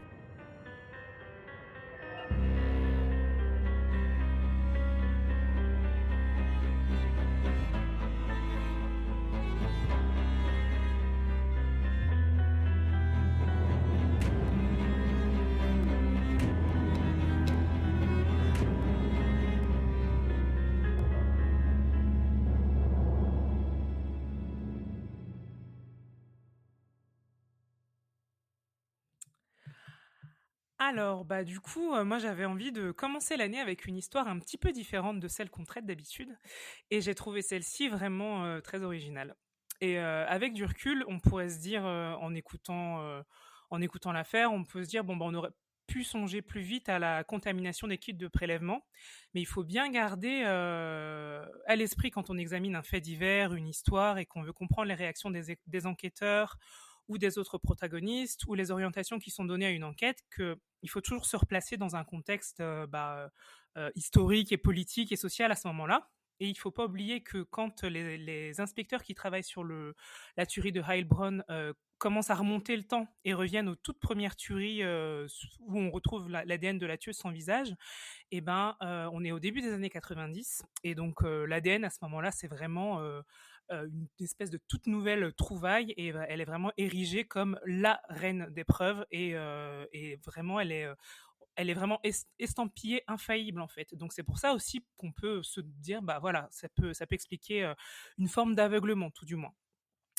[30.83, 34.39] Alors, bah du coup, euh, moi j'avais envie de commencer l'année avec une histoire un
[34.39, 36.35] petit peu différente de celle qu'on traite d'habitude,
[36.91, 39.37] et j'ai trouvé celle-ci vraiment euh, très originale.
[39.83, 43.23] Et euh, avec du recul, on pourrait se dire, en écoutant,
[43.71, 45.51] en écoutant l'affaire, on peut se dire bon bah on aurait
[45.87, 48.87] pu songer plus vite à la contamination des kits de prélèvement,
[49.35, 54.19] mais il faut bien garder à l'esprit quand on examine un fait divers, une histoire,
[54.19, 56.59] et qu'on veut comprendre les réactions des enquêteurs
[57.11, 61.01] ou des autres protagonistes ou les orientations qui sont données à une enquête qu'il faut
[61.01, 63.31] toujours se replacer dans un contexte euh, bah,
[63.77, 66.09] euh, historique et politique et social à ce moment-là.
[66.41, 70.81] Et il faut pas oublier que quand les, inspecteurs qui travaillent sur la tuerie de
[70.81, 75.29] Heilbronn euh, commencent à remonter le temps et reviennent aux toutes premières tueries euh,
[75.61, 77.75] où on retrouve l'ADN de la tueuse sans visage,
[78.31, 80.63] eh ben, euh, on est au début des années 90.
[80.83, 83.03] Et donc, l'ADN, à ce moment-là, c'est vraiment
[83.71, 88.65] une espèce de toute nouvelle trouvaille et elle est vraiment érigée comme la reine des
[88.65, 89.35] preuves et,
[89.93, 90.89] et vraiment, elle est
[91.57, 92.01] elle est vraiment
[92.39, 93.95] estampillée infaillible en fait.
[93.95, 97.15] Donc c'est pour ça aussi qu'on peut se dire bah voilà, ça peut ça peut
[97.15, 97.73] expliquer
[98.19, 99.53] une forme d'aveuglement tout du moins.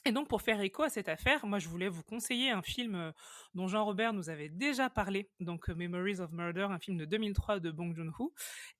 [0.03, 2.95] Et donc, pour faire écho à cette affaire, moi, je voulais vous conseiller un film
[2.95, 3.11] euh,
[3.53, 7.59] dont Jean-Robert nous avait déjà parlé, donc euh, Memories of Murder, un film de 2003
[7.59, 8.33] de Bong Joon-ho.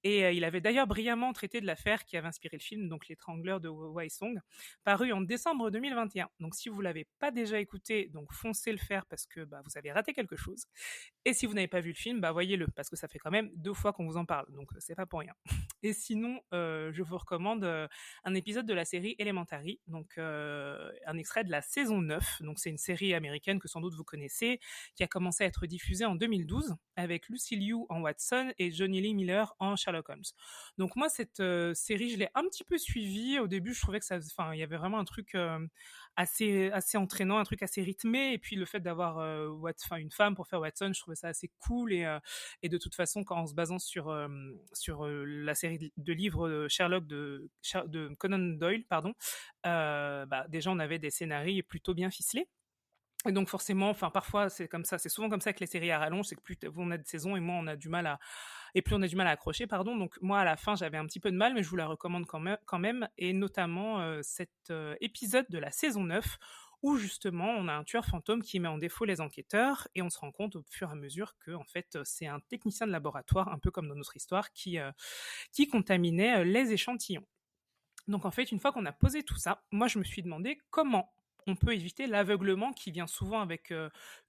[0.04, 3.08] Et euh, il avait d'ailleurs brillamment traité de l'affaire qui avait inspiré le film, donc
[3.08, 4.40] L'étrangleur de Wai Song,
[4.84, 6.28] paru en décembre 2021.
[6.40, 9.78] Donc, si vous l'avez pas déjà écouté, donc foncez le faire parce que bah, vous
[9.78, 10.66] avez raté quelque chose.
[11.24, 13.30] Et si vous n'avez pas vu le film, bah, voyez-le parce que ça fait quand
[13.30, 15.34] même deux fois qu'on vous en parle, donc c'est pas pour rien.
[15.84, 20.18] Et sinon, je vous recommande un épisode de la série Elementary, donc
[21.11, 22.41] un extrait de la saison 9.
[22.41, 24.60] Donc, c'est une série américaine que sans doute vous connaissez,
[24.95, 29.02] qui a commencé à être diffusée en 2012 avec Lucy Liu en Watson et Johnny
[29.02, 30.24] Lee Miller en Sherlock Holmes.
[30.78, 33.39] Donc, moi, cette euh, série, je l'ai un petit peu suivie.
[33.39, 35.60] Au début, je trouvais que ça, enfin, il y avait vraiment un truc euh,
[36.15, 38.34] assez assez entraînant, un truc assez rythmé.
[38.34, 39.50] Et puis le fait d'avoir euh,
[39.97, 41.93] une femme pour faire Watson, je trouvais ça assez cool.
[41.93, 42.19] Et, euh,
[42.62, 44.28] et de toute façon, quand en se basant sur euh,
[44.74, 47.50] sur la série de livres Sherlock de,
[47.86, 49.13] de Conan Doyle, pardon,
[49.63, 52.47] bah, déjà on avait des scénarios plutôt bien ficelés.
[53.28, 55.92] Et donc forcément, enfin parfois c'est comme ça, c'est souvent comme ça que les séries
[55.92, 58.08] à rallonge, c'est que plus on a de saisons et moins on a du mal
[58.08, 58.20] à
[58.74, 59.96] et plus on a du mal à accrocher, pardon.
[59.96, 61.86] Donc moi à la fin j'avais un petit peu de mal, mais je vous la
[61.86, 66.40] recommande quand même, quand même et notamment euh, cet euh, épisode de la saison 9
[66.82, 70.10] où justement on a un tueur fantôme qui met en défaut les enquêteurs et on
[70.10, 72.92] se rend compte au fur et à mesure que en fait c'est un technicien de
[72.92, 74.92] laboratoire, un peu comme dans notre histoire, qui euh,
[75.52, 77.28] qui contaminait les échantillons.
[78.08, 80.60] Donc en fait, une fois qu'on a posé tout ça, moi je me suis demandé
[80.72, 81.14] comment
[81.47, 83.73] on peut éviter l'aveuglement qui vient souvent avec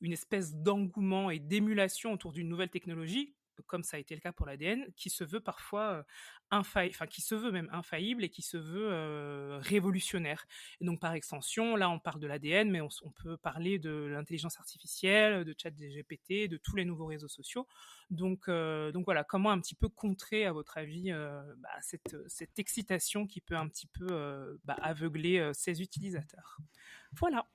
[0.01, 3.35] une espèce d'engouement et d'émulation autour d'une nouvelle technologie,
[3.67, 6.05] comme ça a été le cas pour l'ADN, qui se veut parfois
[6.51, 10.47] infaillible, enfin qui se veut même infaillible et qui se veut révolutionnaire.
[10.81, 12.89] Et donc par extension, là on parle de l'ADN, mais on,
[13.23, 17.67] peut parler de l'intelligence artificielle, de chat GPT, de tous les nouveaux réseaux sociaux.
[18.11, 21.13] Donc, donc voilà, comment un petit peu contrer, à votre avis,
[21.59, 26.59] bah, cette, cette, excitation qui peut un petit peu bah, aveugler ses utilisateurs?
[27.13, 27.47] Voilà.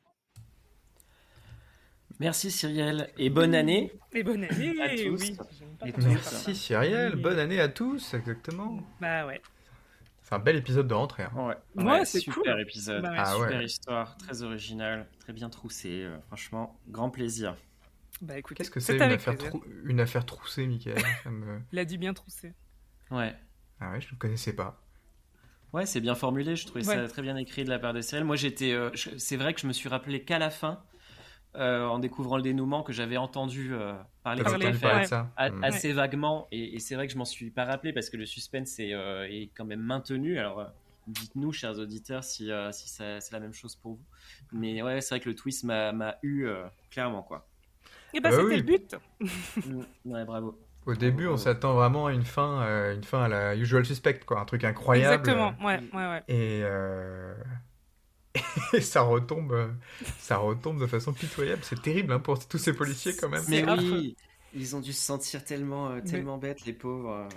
[2.19, 3.91] Merci Cyrielle et bonne année.
[4.13, 5.31] Et bonne année à tous.
[5.83, 8.79] Oui, Merci Cyrielle, bonne année à tous, exactement.
[8.99, 9.41] Bah ouais.
[10.23, 11.23] C'est un bel épisode de rentrée.
[11.23, 11.55] Hein.
[11.75, 16.03] Ouais, ouais, c'est super épisode, bah ah super histoire, très original, très bien troussé.
[16.03, 17.55] Euh, franchement, grand plaisir.
[18.21, 19.35] Bah écoute, qu'est-ce que c'est une, affaire
[19.85, 20.97] une affaire troussée, Michael?
[21.71, 22.53] Il a dit bien troussé.
[23.11, 23.35] Ouais.
[23.79, 24.81] Ah ouais, je ne connaissais pas.
[25.71, 26.55] Ouais, c'est bien formulé.
[26.55, 28.23] Je trouvais ça très bien écrit de la part de Cyril.
[28.23, 28.71] Moi, j'étais.
[28.71, 30.83] Euh, c'est vrai que je me suis rappelé qu'à la fin,
[31.57, 33.93] euh, en découvrant le dénouement, que j'avais entendu euh,
[34.23, 35.31] parler de ça.
[35.37, 35.63] Hmm.
[35.63, 36.47] assez vaguement.
[36.51, 39.51] Et, c'est vrai que je m'en suis pas rappelé parce que le suspense est, est
[39.55, 40.39] quand même maintenu.
[40.39, 40.71] Alors.
[41.09, 44.05] Dites-nous, chers auditeurs, si, si c'est la même chose pour vous.
[44.51, 46.49] Mais ouais, c'est vrai que le twist m'a eu
[46.91, 47.47] clairement, quoi.
[48.13, 48.95] Et eh bah, ben, c'était le but.
[49.65, 50.59] Mm, ouais, bravo.
[50.87, 54.21] Au début, on s'attend vraiment à une fin, euh, une fin à la Usual Suspect,
[54.25, 55.15] quoi, un truc incroyable.
[55.15, 56.23] Exactement, ouais, ouais, ouais.
[56.29, 57.33] Et, euh,
[58.73, 59.71] et ça retombe,
[60.19, 61.62] ça retombe de façon pitoyable.
[61.63, 63.43] C'est terrible hein, pour tous ces policiers quand même.
[63.47, 64.15] Mais oui,
[64.54, 67.28] ils ont dû se sentir tellement, euh, tellement bêtes, les pauvres.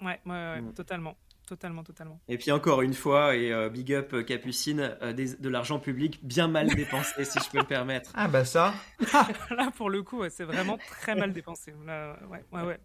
[0.00, 0.74] Ouais, ouais, ouais, mm.
[0.74, 1.16] totalement.
[1.46, 2.18] Totalement, totalement.
[2.26, 6.20] Et puis encore une fois, et euh, big up euh, Capucine, euh, de l'argent public
[6.22, 8.10] bien mal dépensé, si je peux me permettre.
[8.14, 8.72] Ah bah ça
[9.50, 11.74] Là, pour le coup, c'est vraiment très mal dépensé.
[11.74, 12.80] ouais, ouais, ouais.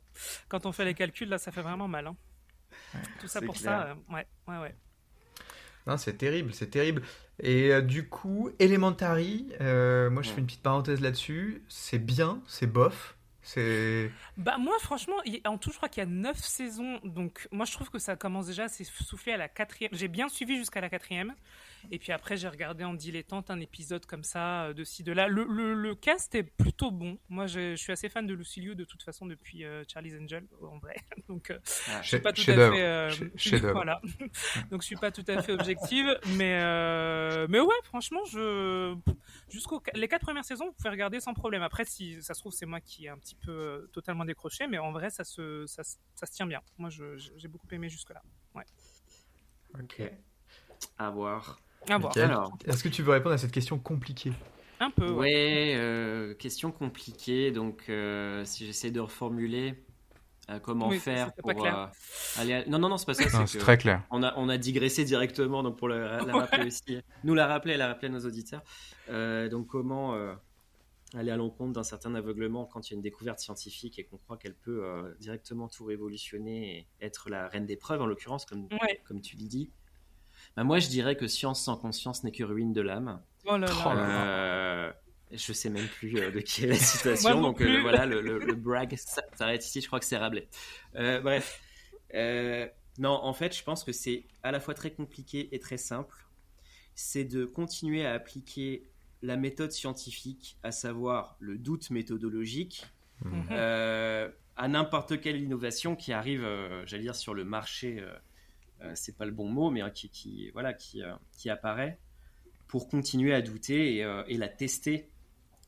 [0.49, 2.07] Quand on fait les calculs, là, ça fait vraiment mal.
[2.07, 2.15] Hein.
[3.21, 4.75] Tout ça pour ça, ouais, ouais, ouais.
[5.87, 7.01] Non, c'est terrible, c'est terrible.
[7.41, 13.15] Et du coup, Elementary, moi je fais une petite parenthèse là-dessus, c'est bien, c'est bof,
[13.41, 14.11] c'est.
[14.37, 15.15] Bah, moi, franchement,
[15.45, 16.99] en tout, je crois qu'il y a neuf saisons.
[17.03, 19.89] Donc, moi, je trouve que ça commence déjà à s'essouffler à la quatrième.
[19.93, 21.33] J'ai bien suivi jusqu'à la quatrième.
[21.91, 25.11] Et puis après, j'ai regardé en dilettante un épisode comme ça, euh, de ci, de
[25.11, 25.27] là.
[25.27, 27.17] Le, le, cast est plutôt bon.
[27.29, 30.45] Moi, je, suis assez fan de Lucy Liu de toute façon depuis euh, Charlie's Angel,
[30.61, 30.95] en vrai.
[31.27, 31.59] Donc, euh,
[31.89, 33.57] ah, je suis pas tout à fait.
[33.71, 34.01] voilà.
[34.71, 36.07] Donc, je suis pas tout à fait objective.
[36.37, 36.59] mais,
[37.47, 38.95] mais ouais, franchement, je.
[39.49, 41.63] Jusqu'aux les quatre premières saisons, vous pouvez regarder sans problème.
[41.63, 44.77] Après, si ça se trouve, c'est moi qui ai un petit peu totalement décroché, mais
[44.77, 46.61] en vrai, ça se, ça, ça se tient bien.
[46.77, 48.21] Moi, j'ai beaucoup aimé jusque-là.
[48.55, 48.65] Ouais.
[49.79, 50.01] Ok.
[50.97, 51.59] À voir.
[51.87, 54.33] Est-ce que tu veux répondre à cette question compliquée
[54.79, 55.09] Un peu.
[55.09, 57.51] Ouais, euh, question compliquée.
[57.51, 59.83] Donc, euh, si j'essaie de reformuler,
[60.63, 61.51] comment faire pour
[62.37, 62.63] aller.
[62.67, 63.45] Non, non, non, c'est pas ça.
[63.45, 64.03] C'est très clair.
[64.11, 67.87] On a, on a digressé directement, donc pour la, rappeler aussi, nous la rappeler, la
[67.87, 68.63] rappeler à nos auditeurs.
[69.07, 70.15] donc comment
[71.15, 74.17] aller à l'encontre d'un certain aveuglement quand il y a une découverte scientifique et qu'on
[74.17, 78.67] croit qu'elle peut directement tout révolutionner et être la reine des preuves, en l'occurrence, comme,
[79.07, 79.71] comme tu l'as dit.
[80.55, 83.21] Bah, moi, je dirais que science sans conscience n'est que ruine de l'âme.
[83.45, 84.27] Oh là là.
[84.27, 84.91] Euh,
[85.31, 88.55] je sais même plus euh, de qui est la citation, donc euh, voilà, le, le,
[88.55, 88.95] brag
[89.33, 90.47] s'arrête ici, je crois que c'est Rabelais.
[90.93, 91.61] bref.
[92.97, 96.15] non, en fait, je pense que c'est à la fois très compliqué et très simple.
[96.95, 98.83] C'est de continuer à appliquer
[99.21, 102.85] la méthode scientifique, à savoir le doute méthodologique,
[103.23, 103.51] mhm.
[103.51, 106.45] à n'importe quelle innovation qui arrive,
[106.85, 108.13] j'allais dire, sur le marché euh,
[108.93, 111.99] c'est pas le bon mot, mais qui, qui voilà, qui, euh, qui, apparaît
[112.67, 115.09] pour continuer à douter et, euh, et, la tester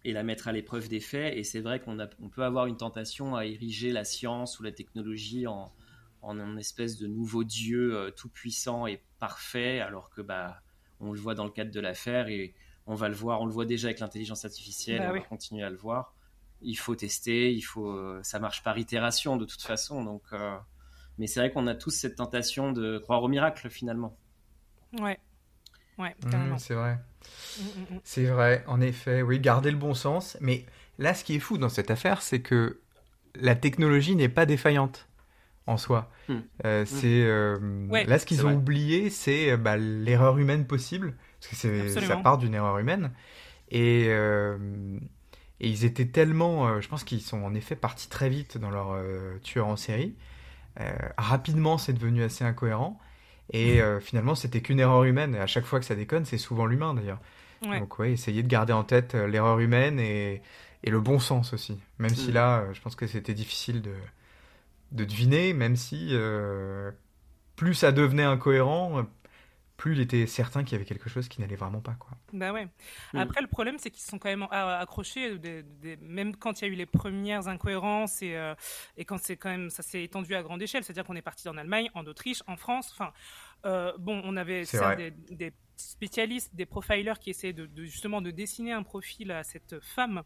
[0.06, 1.36] et la mettre à l'épreuve des faits.
[1.38, 4.72] Et c'est vrai qu'on on peut avoir une tentation à ériger la science ou la
[4.72, 5.72] technologie en,
[6.22, 10.62] en un espèce de nouveau dieu tout puissant et parfait, alors que bah
[11.00, 12.54] on le voit dans le cadre de l'affaire et
[12.88, 15.64] on va le voir, on le voit déjà avec l'intelligence artificielle, bah on va continuer
[15.64, 16.14] à le voir.
[16.62, 20.24] Il faut tester, il faut, ça marche par itération de toute façon, donc
[21.22, 24.18] mais c'est vrai qu'on a tous cette tentation de croire au miracle finalement.
[25.00, 25.20] Ouais.
[26.00, 26.98] Ouais, mmh, c'est vrai.
[27.60, 30.36] Mmh, mmh, c'est vrai, en effet, oui, garder le bon sens.
[30.42, 30.66] Mais
[30.98, 32.80] là, ce qui est fou dans cette affaire, c'est que
[33.36, 35.08] la technologie n'est pas défaillante
[35.68, 36.12] en soi.
[36.66, 37.60] Euh, c'est euh,
[38.08, 42.40] là ce qu'ils ont oublié, c'est euh, bah, l'erreur humaine possible, parce que ça part
[42.40, 43.12] d'une erreur humaine.
[43.70, 48.72] Et, et ils étaient tellement, je pense qu'ils sont en effet partis très vite dans
[48.72, 49.00] leur
[49.44, 50.16] tueur en série.
[50.80, 53.00] Euh, rapidement, c'est devenu assez incohérent.
[53.52, 55.36] Et euh, finalement, c'était qu'une erreur humaine.
[55.36, 57.20] Et à chaque fois que ça déconne, c'est souvent l'humain d'ailleurs.
[57.64, 60.42] Donc, ouais, essayer de garder en tête euh, l'erreur humaine et,
[60.84, 61.78] et, le bon sens aussi.
[62.00, 62.34] Même si mm.
[62.34, 63.94] là, je pense que c'était difficile de,
[64.94, 66.16] de deviner, même si
[67.56, 69.06] plus ça devenait incohérent,
[69.82, 71.94] plus il était certain qu'il y avait quelque chose qui n'allait vraiment pas.
[71.94, 72.12] Quoi.
[72.34, 72.68] Bah ouais.
[73.14, 73.18] Mm.
[73.18, 75.40] Après, le problème, c'est qu'ils sont quand même accrochés,
[76.02, 78.54] même quand il y a eu les premières incohérences et, euh,
[78.96, 80.84] et quand c'est quand même, ça s'est étendu à grande échelle.
[80.84, 82.92] C'est-à-dire qu'on est parti en Allemagne, en Autriche, en France.
[82.94, 83.12] Enfin,
[83.66, 84.66] euh, bon, on avait
[85.32, 90.22] des, spécialistes, des profilers qui essayaient de, justement de dessiner un profil à cette femme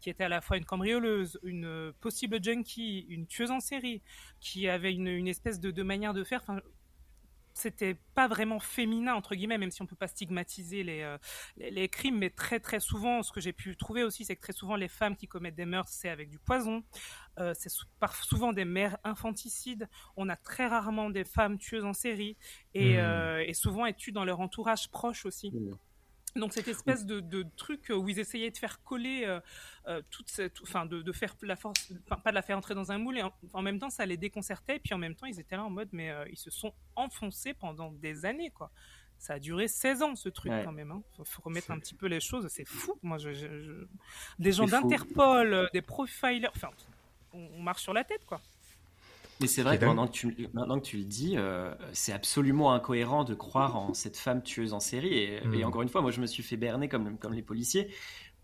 [0.00, 4.02] qui était à la fois une cambrioleuse, une possible junkie, une tueuse en série,
[4.38, 6.40] qui avait une, une espèce de, de, manière de faire.
[6.42, 6.60] Enfin,
[7.58, 11.18] c'était pas vraiment féminin entre guillemets, même si on peut pas stigmatiser les, euh,
[11.56, 14.52] les, crimes, mais très très souvent, ce que j'ai pu trouver aussi, c'est que très
[14.52, 16.84] souvent les femmes qui commettent des meurtres, c'est avec du poison.
[17.38, 17.70] Euh, c'est
[18.22, 19.88] souvent des mères infanticides.
[20.16, 22.36] On a très rarement des femmes tueuses en série
[22.74, 22.98] et, mmh.
[22.98, 25.50] euh, et souvent elles tuent dans leur entourage proche aussi.
[25.52, 25.76] Mmh.
[26.38, 29.40] Donc cette espèce de, de, truc où ils essayaient de faire coller euh,
[29.86, 32.92] euh, toute cette, enfin de, de, faire la force, pas de la faire entrer dans
[32.92, 33.22] un moule, et
[33.52, 35.70] en, même temps ça les déconcertait, et puis en même temps ils étaient là en
[35.70, 38.70] mode mais euh, ils se sont enfoncés pendant des années quoi.
[39.18, 40.92] Ça a duré 16 ans ce truc quand même.
[40.92, 41.02] Hein.
[41.24, 42.94] Faut, remettre un petit peu les choses, c'est fou.
[43.02, 43.86] Moi, je, je,
[44.38, 46.70] des gens d'Interpol, des profilers, enfin,
[47.32, 48.40] on marche sur la tête quoi.
[49.40, 52.72] Mais c'est vrai que maintenant que, tu, maintenant que tu le dis, euh, c'est absolument
[52.72, 55.14] incohérent de croire en cette femme tueuse en série.
[55.14, 55.64] Et, hmm.
[55.64, 57.88] encore une fois, moi, je me suis fait berner comme, comme les policiers.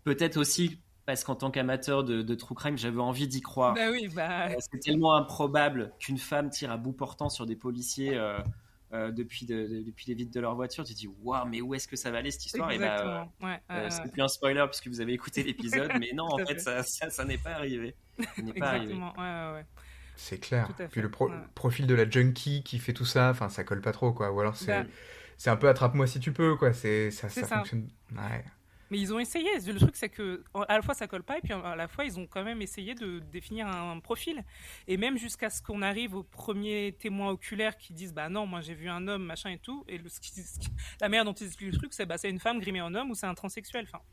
[0.03, 3.75] Peut-être aussi parce qu'en tant qu'amateur de, de, true crime, j'avais envie d'y croire.
[3.75, 4.47] Bah oui, bah...
[4.47, 8.17] Euh, c'est tellement improbable qu'une femme tire à bout portant sur des policiers
[8.93, 10.83] euh, depuis, depuis les vitres de leur voiture.
[10.83, 12.71] Tu te dis, waouh, mais où est-ce que ça va aller cette histoire?
[12.71, 13.27] Et bah,
[13.89, 17.25] c'est plus un spoiler puisque vous avez écouté l'épisode, mais non, en fait, ça, ça,
[17.25, 17.95] n'est pas arrivé.
[18.17, 19.65] Ça n'est pas Exactement, ouais, ouais.
[20.15, 20.69] C'est clair.
[20.91, 24.13] Puis le profil de la junkie qui fait tout ça, enfin, ça colle pas trop,
[24.13, 24.31] quoi.
[24.31, 24.83] Ou alors c'est,
[25.45, 25.51] bah.
[25.51, 26.73] un peu attrape-moi si tu peux, quoi.
[26.73, 27.89] C'est, ça, ça, fonctionne.
[28.11, 28.43] Ouais.
[28.91, 29.49] Mais ils ont essayé.
[29.65, 32.05] Le truc, c'est que à la fois ça colle pas, et puis à la fois
[32.05, 34.43] ils ont quand même essayé de définir un, profil.
[34.87, 38.61] Et même jusqu'à ce qu'on arrive aux premiers témoins oculaires qui disent bah non, moi
[38.61, 39.83] j'ai vu un homme, machin et tout.
[39.87, 40.05] Et le,
[41.01, 43.09] la manière dont ils expliquent le truc, c'est bah c'est une femme grimée en homme
[43.09, 43.87] ou c'est un transsexuel.
[43.87, 44.03] Enfin,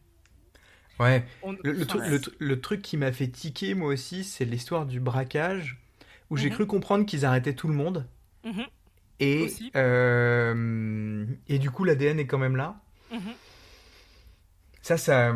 [0.99, 1.25] Ouais.
[1.63, 5.82] Le, le, le, truc qui m'a fait tiquer, moi aussi, c'est l'histoire du braquage
[6.33, 6.55] où j'ai mhm.
[6.55, 8.07] cru comprendre qu'ils arrêtaient tout le monde.
[8.43, 8.65] Mhm.
[9.21, 12.81] Et, euh, et du coup, l'ADN est quand même là.
[13.13, 13.21] Mhm.
[14.81, 15.35] Ça, ça.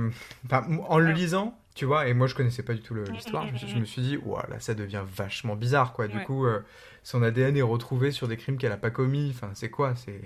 [0.51, 3.85] en le lisant, tu vois, et moi je connaissais pas du tout l'histoire, je, me
[3.85, 4.19] suis dit,
[4.49, 6.09] là ça devient vachement bizarre, quoi.
[6.09, 6.61] Du coup, euh,
[7.03, 9.31] son ADN est retrouvé sur des crimes qu'elle a pas commis.
[9.35, 9.95] Enfin, c'est quoi?
[9.97, 10.23] C'est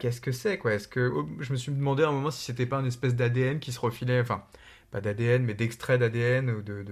[0.00, 0.72] Qu'est-ce que c'est, quoi?
[0.72, 3.14] Est-ce que oh, je me suis demandé à un moment si c'était pas une espèce
[3.14, 4.42] d'ADN qui se refilait, enfin,
[4.90, 6.82] pas d'ADN, mais d'extrait d'ADN ou de,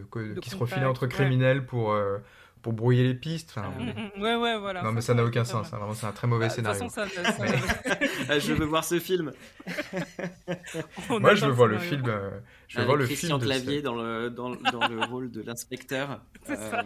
[0.43, 1.93] qui se refilait entre criminels pour.
[1.93, 2.19] Euh,
[2.63, 3.55] pour brouiller les pistes.
[3.57, 3.81] Enfin, Ah,
[4.19, 4.83] mm, ouais, ouais, voilà.
[4.83, 5.71] non, mais Ça, n'a aucun sens.
[5.73, 5.75] mal.
[5.75, 6.89] hein, Vraiment, c'est un très mauvais Bah, toute scénario.
[6.89, 7.45] façon, ça- ça-
[8.29, 9.33] Ah, je veux voir ce film.
[11.09, 12.05] Moi, je veux voir le film.
[12.07, 12.31] euh,
[12.69, 13.41] je veux Avec voir le Christian film.
[13.41, 16.21] de Clavier dans le, dans, dans le rôle de l'inspecteur.
[16.49, 16.83] Euh,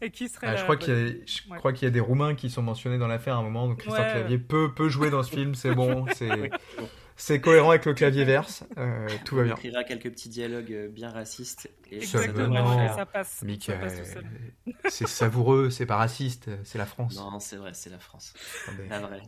[0.00, 1.58] Et qui serait Ah, je crois qu'il y, a- je Ouais.
[1.58, 3.78] crois qu'il y a des Roumains qui sont mentionnés dans l'affaire à un moment, donc
[3.80, 4.10] Christian Ouais.
[4.12, 6.48] Clavier peut, peut jouer dans ce film, c'est bon, c'est bon.
[7.16, 9.54] C'est cohérent avec le clavier verse, euh, tout va on bien.
[9.54, 11.70] écrira quelques petits dialogues euh, bien racistes.
[11.90, 13.28] Et Exactement, ça passe.
[13.30, 14.02] Ça Michael, passe
[14.88, 17.16] c'est savoureux, c'est pas raciste, c'est la France.
[17.16, 18.32] Non, c'est vrai, c'est la France.
[18.66, 18.88] Attendez.
[18.88, 19.22] La vraie.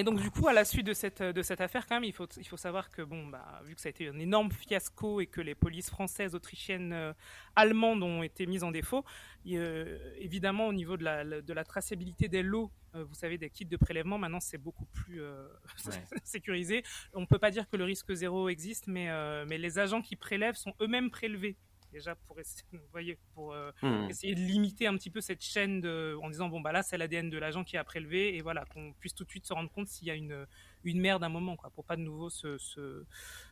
[0.00, 2.14] Et donc du coup, à la suite de cette, de cette affaire, quand même, il
[2.14, 5.20] faut, il faut savoir que, bon, bah, vu que ça a été un énorme fiasco
[5.20, 7.12] et que les polices françaises, autrichiennes, euh,
[7.54, 9.04] allemandes ont été mises en défaut,
[9.48, 13.50] euh, évidemment, au niveau de la, de la traçabilité des lots, euh, vous savez, des
[13.50, 15.20] kits de prélèvement, maintenant, c'est beaucoup plus
[15.86, 16.02] Ouais.
[16.24, 16.82] sécurisé.
[17.12, 19.08] On ne peut pas dire que le risque zéro existe, mais,
[19.44, 21.58] mais les agents qui prélèvent sont eux-mêmes prélevés.
[21.92, 24.08] Déjà pour essayer, vous voyez, pour euh, Hmm.
[24.08, 26.98] essayer de limiter un petit peu cette chaîne de, en disant bon bah là c'est
[26.98, 29.70] l'ADN de l'agent qui a prélevé et voilà qu'on puisse tout de suite se rendre
[29.70, 30.46] compte s'il y a une
[30.84, 33.04] une merde à un moment quoi pour pas de nouveau se se,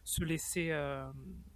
[0.05, 1.05] se laisser euh,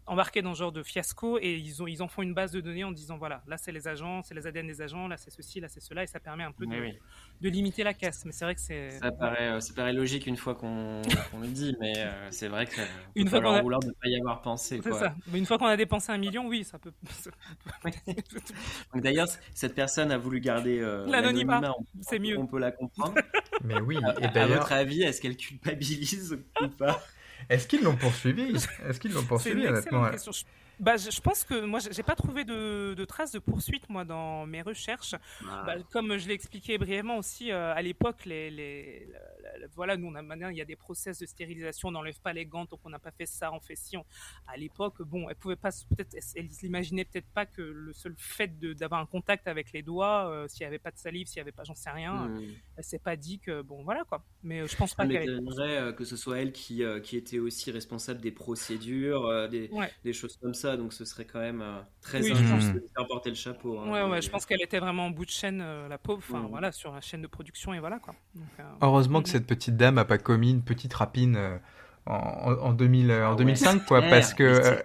[0.06, 2.60] embarquer dans ce genre de fiasco et ils ont ils en font une base de
[2.60, 5.30] données en disant voilà là c'est les agents c'est les ADN des agents là c'est
[5.30, 6.98] ceci là c'est cela et ça permet un peu de, Oui, oui.
[7.40, 10.26] de limiter la casse mais c'est vrai que c'est Ça paraît, euh, ça paraît logique
[10.26, 11.00] une fois qu'on
[11.30, 12.80] qu'on le dit, mais euh, c'est vrai que
[13.14, 14.80] Une fois qu'on a- vouloir ne pas y avoir pensé.
[14.82, 14.98] c'est quoi.
[14.98, 16.92] ça mais une fois qu'on a dépensé un million oui ça peut
[18.94, 22.38] d'ailleurs, cette personne a voulu garder euh, L'anonymat, on- c'est mieux.
[22.38, 23.14] On peut la comprendre.
[23.64, 27.02] Mais oui, À, et à d'ailleurs, votre avis, est-ce qu'elle culpabilise ou pas.
[27.48, 28.54] Est-ce qu'ils l'ont poursuivi?
[28.88, 30.10] Est-ce qu'ils l'ont poursuivi honnêtement?
[30.10, 30.32] question.
[30.78, 33.88] Je, bah, je, je pense que moi, j'ai pas trouvé de, de traces de poursuite
[33.88, 35.14] moi dans mes recherches.
[35.48, 35.62] Ah.
[35.66, 39.08] Bah, comme je l'ai expliqué brièvement aussi, euh, à l'époque, les, les,
[39.42, 41.92] la- la- voilà, nous on a maintenant il y a des process de stérilisation, on
[41.92, 43.96] n'enlève pas les gants, donc on n'a pas fait ça, on fait ci.
[43.96, 44.04] on-
[44.46, 48.58] À l'époque, bon, elle pouvait pas, peut-être, elle, s'imaginait peut-être pas que le seul fait
[48.58, 51.40] d'avoir un contact avec les doigts, euh, s'il y avait pas de salive, s'il y
[51.40, 52.40] avait pas, j'en sais rien, Hmm.
[52.76, 54.22] elle s'est pas dit que bon, voilà quoi.
[54.42, 55.40] Mais euh, je pense pas qu'elle.
[55.96, 59.90] que ce soit elle qui, euh, qui était aussi responsable des procédures, des, Ouais.
[60.04, 62.88] des choses comme ça, donc ce serait quand même euh, très Oui, injuste de lui
[62.96, 63.78] faire porter le chapeau.
[63.78, 63.90] hein.
[63.90, 66.40] Ouais, ouais, je pense qu'elle était vraiment en bout de chaîne, euh, la pauvre, enfin
[66.42, 66.48] Mm.
[66.48, 68.14] voilà, sur la chaîne de production et voilà quoi.
[68.34, 69.32] Donc, euh, Heureusement que Mhm.
[69.32, 71.58] cette petite dame a pas commis une petite rapine euh,
[72.06, 74.82] en, en, en 2000, euh, en Ah ouais, 2005, quoi, clair, parce que euh,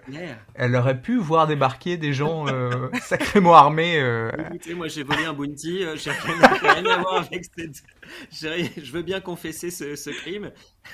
[0.53, 3.99] elle aurait pu voir débarquer des gens euh, sacrément armés.
[3.99, 7.83] euh, Écoutez, moi j'ai volé un bounty, euh, j'ai rien, à voir avec cette.
[8.31, 10.51] Je veux bien confesser ce, ce crime,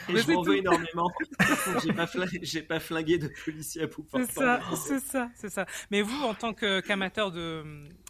[0.09, 1.11] et Mais je m'en veux énormément.
[1.83, 5.65] j'ai pas, flingué, pas flingué de policier à bout C'est ça, c'est ça, c'est ça.
[5.91, 7.63] Mais vous, en tant qu'amateur de,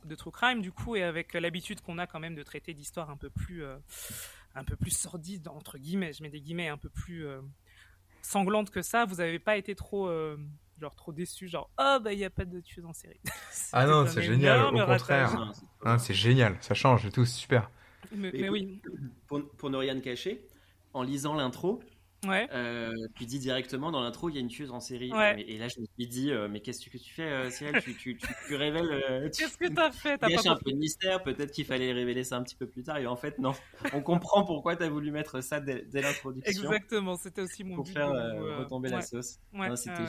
[0.05, 3.09] de true crime, du coup, et avec l'habitude qu'on a quand même de traiter d'histoires
[3.09, 3.75] un peu plus, euh,
[4.55, 7.25] un peu plus sordides entre guillemets, je mets des guillemets, un peu plus
[8.23, 10.37] sanglantes que ça, vous avez pas été trop, euh,
[10.79, 13.21] genre trop déçu, genre oh bah il y a pas de tueuse en série.
[13.75, 15.33] Ah non, c'est génial, au contraire.
[15.83, 17.69] Non, c'est hein, génial, ça change et tout, c'est super.
[18.11, 18.81] Mais, Mais mais oui,
[19.27, 20.47] pour, pour ne rien cacher,
[20.93, 21.81] en lisant l'intro,
[22.25, 22.47] ouais.
[22.53, 25.11] euh, tu dis directement dans l'intro il y a une tueuse en série.
[25.11, 25.41] Ouais.
[25.41, 27.81] Et, et là je me suis dit, euh, mais qu'est-ce que tu fais, euh, Cyril?
[27.81, 28.91] Tu, tu, tu, tu révèles.
[28.91, 30.17] euh, tu- Qu'est-ce que t'as fait?
[30.17, 32.83] T'as gâches un peu de mystère, peut-être qu'il fallait révéler ça un petit peu plus
[32.83, 33.53] tard, et en fait, non.
[33.93, 37.75] On comprend pourquoi tu as voulu mettre ça dès, dès l'introduction Exactement, c'était aussi mon
[37.75, 37.93] pour but.
[37.93, 39.39] faire euh, euh, retomber ouais, la sauce.
[39.53, 40.03] ouais, C'était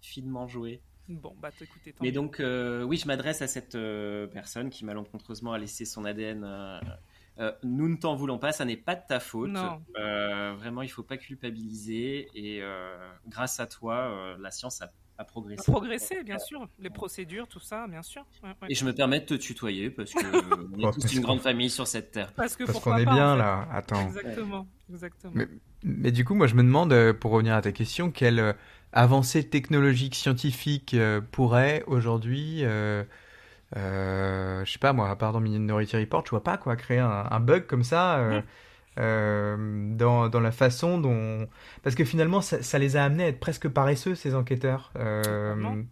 [0.00, 0.80] finement joué.
[1.06, 4.84] Bon, bah écoutez, tant Mais donc, euh, oui, je m'adresse à cette euh, personne qui
[4.86, 6.44] malencontreusement a laissé son ADN.
[7.40, 9.50] Euh, nous ne t'en voulons pas, ça n'est pas de ta faute.
[9.50, 9.82] Non.
[9.98, 12.28] Euh, vraiment, il faut pas culpabiliser.
[12.34, 12.96] Et euh,
[13.28, 16.22] grâce à toi, euh, la science a, a progressé.
[16.24, 18.24] bien sûr, les procédures, tout ça, bien sûr.
[18.42, 18.68] Ouais, ouais.
[18.68, 20.18] Et je me permets de te tutoyer parce que
[20.76, 22.32] on est tous une grande famille sur cette terre.
[22.34, 23.38] Parce que Parce qu'on est pas, en bien fait.
[23.38, 24.06] là, attends.
[24.06, 25.32] Exactement, exactement.
[25.34, 25.48] Mais-
[25.82, 28.54] Mais du coup, moi, je me demande, pour revenir à ta question, quelle
[28.92, 30.96] avancée technologique, scientifique
[31.32, 32.62] pourrait aujourd'hui,
[33.74, 37.26] je sais pas moi, à part dans Minority Report, je vois pas quoi, créer un,
[37.30, 38.44] un bug comme ça euh, Mm.
[39.00, 41.48] euh, dans, dans la façon dont...
[41.82, 44.92] Parce que finalement, ça, ça les a amenés à être presque paresseux, ces enquêteurs.
[44.96, 45.82] Euh,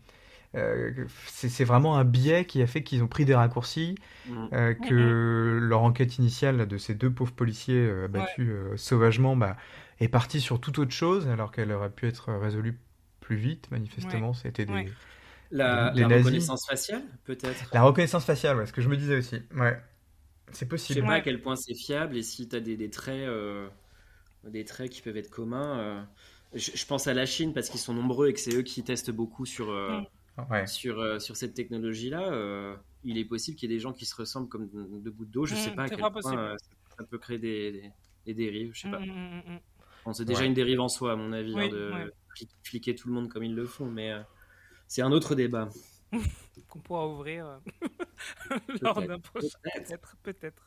[0.54, 0.92] euh,
[1.26, 3.96] c'est vraiment un biais qui a fait qu'ils ont pris des raccourcis,
[4.28, 4.46] Mm.
[4.52, 8.06] euh, que leur enquête initiale de ces deux pauvres policiers euh,
[8.38, 9.56] euh, sauvagement bah,
[9.98, 12.78] est partie sur toute autre chose, alors qu'elle aurait pu être résolue
[13.20, 14.32] plus vite, manifestement.
[14.32, 14.72] C'était des...
[14.72, 14.92] Ouais.
[15.52, 17.72] La, reconnaissance faciale, peut-être?
[17.72, 19.42] La reconnaissance faciale, ouais, ce que je me disais aussi.
[19.54, 19.78] Ouais,
[20.52, 21.02] c'est Je sais possible.
[21.02, 21.16] pas Ouais.
[21.16, 23.68] à quel point c'est fiable et si tu as des, des traits, euh,
[24.44, 25.78] des traits qui peuvent être communs.
[25.80, 26.02] euh,
[26.54, 28.84] je, je pense à la Chine parce qu'ils sont nombreux et que c'est eux qui
[28.84, 30.00] testent beaucoup sur, euh,
[30.36, 30.42] Mm.
[30.50, 30.66] Ouais.
[30.66, 32.32] sur, euh, sur cette technologie-là.
[32.32, 34.68] euh, il est possible qu'il y ait des gens qui se ressemblent comme
[35.02, 35.46] deux gouttes d'eau.
[35.46, 36.42] Je Mm, sais pas à c'est quel pas point possible.
[36.54, 36.56] euh,
[36.98, 37.92] ça, peut créer des, des,
[38.26, 38.72] des dérives.
[38.74, 38.98] Je sais pas.
[38.98, 39.60] Mm, mm, mm, mm.
[40.04, 40.46] Bon, c'est déjà Ouais.
[40.46, 42.12] une dérive en soi, à mon avis, Oui, hein, de
[42.64, 44.22] fliquer tout le monde comme ils le font, mais euh,
[44.92, 45.70] c'est un autre débat.
[46.68, 47.46] Qu'on pourra ouvrir.
[47.46, 48.58] euh.
[48.82, 49.48] lors d'un prochain.
[49.62, 50.62] Peut-être, peut-être,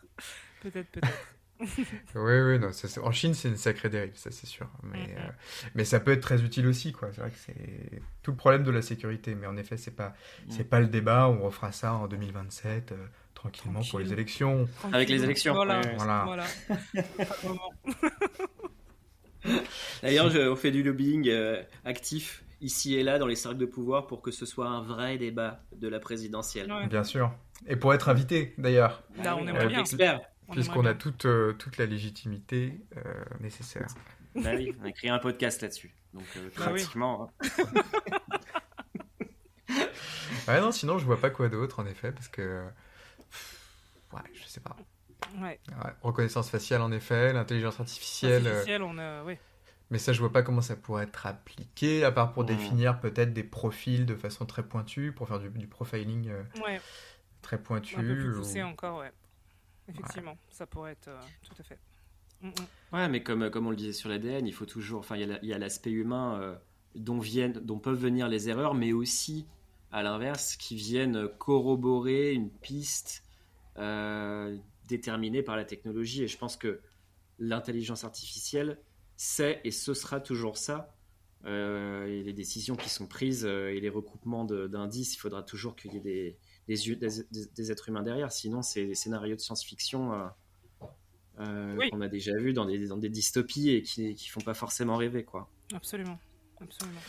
[0.61, 1.38] peut-être, peut-être.
[2.15, 4.67] oui, oui, non, ça, en Chine, c'est une sacrée dérive, ça c'est sûr.
[4.82, 5.13] Mais, Mhm.
[5.19, 5.30] euh,
[5.76, 7.09] mais ça peut être très utile aussi, quoi.
[7.13, 9.36] C'est vrai que c'est tout le problème de la sécurité.
[9.36, 10.15] Mais en effet, c'est pas,
[10.49, 10.69] c'est Mm.
[10.69, 11.28] pas le débat.
[11.30, 12.95] On refera ça en 2027, euh,
[13.36, 14.11] tranquillement pour les Tranquille.
[14.19, 14.67] élections.
[14.91, 15.95] Avec les élections, Voilà, ouais.
[15.97, 16.45] Voilà.
[20.01, 24.07] D'ailleurs, on fait du lobbying euh, actif ici et là dans les cercles de pouvoir
[24.07, 26.72] pour que ce soit un vrai débat de la présidentielle.
[26.72, 26.88] Ouais.
[26.88, 27.32] Bien sûr.
[27.68, 29.78] Et pour être invité, d'ailleurs, Là, on oui, aimerait avec bien.
[29.80, 30.22] l'expert.
[30.47, 33.01] On puisqu'on a toute, euh, toute la légitimité euh,
[33.39, 33.88] nécessaire.
[34.36, 35.95] Bah oui, on a créé un podcast là-dessus.
[36.13, 36.74] Donc euh, Bah oui.
[36.82, 37.32] pratiquement.
[37.41, 37.47] hein.
[40.47, 42.63] Ouais, non, sinon, je vois pas quoi d'autre, en effet, parce que.
[44.13, 44.76] Ouais, je sais pas.
[45.41, 45.59] Ouais.
[45.70, 48.45] Ouais, reconnaissance faciale, en effet, l'intelligence artificielle.
[48.45, 49.24] euh, Artificiel, on a.
[49.24, 49.39] Ouais.
[49.92, 52.48] Mais ça, je vois pas comment ça pourrait être appliqué, à part pour Mm.
[52.48, 56.80] définir peut-être des profils de façon très pointue, pour faire du, du profiling euh, Ouais.
[57.42, 57.96] très pointu.
[57.96, 59.12] Un peu plus ou- encore, ouais.
[59.88, 61.78] Effectivement, ça pourrait être euh, tout à fait.
[62.42, 62.54] Mm, mm.
[62.94, 65.00] Ouais, mais comme, comme on le disait sur l'ADN, il faut toujours.
[65.02, 66.56] Enfin, il y a la- il y a l'aspect humain euh,
[66.96, 69.46] dont, viennent, dont peuvent venir les erreurs, mais aussi,
[69.92, 73.24] à l'inverse, qui viennent corroborer une piste
[73.78, 74.58] euh,
[74.88, 76.24] déterminée par la technologie.
[76.24, 76.82] Et je pense que
[77.38, 78.80] l'intelligence artificielle,
[79.18, 80.91] c'est et ce sera toujours ça.
[81.45, 85.76] Euh, et les décisions qui sont prises euh, et les recoupements d'indices, il faudra toujours
[85.76, 86.38] qu'il y ait des,
[86.68, 88.32] des, êtres humains derrière.
[88.32, 90.26] Sinon, c'est des scénarios de science-fiction euh,
[91.41, 91.91] euh, Oui.
[91.91, 94.95] qu'on a déjà vus dans des, dans des dystopies et qui, qui font pas forcément
[94.97, 95.47] rêver, quoi.
[95.74, 96.18] Absolument.
[96.59, 97.01] Absolument.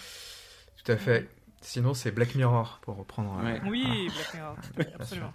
[0.84, 1.30] Tout à fait.
[1.62, 3.38] Sinon, c'est Black Mirror, pour reprendre.
[3.38, 3.61] euh, Ouais.
[3.70, 4.57] Oui, Black Mirror,
[5.00, 5.32] absolument.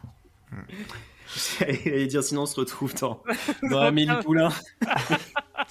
[1.59, 3.23] J'allais dire, sinon on se retrouve dans,
[3.69, 4.49] dans Amélie Poulain.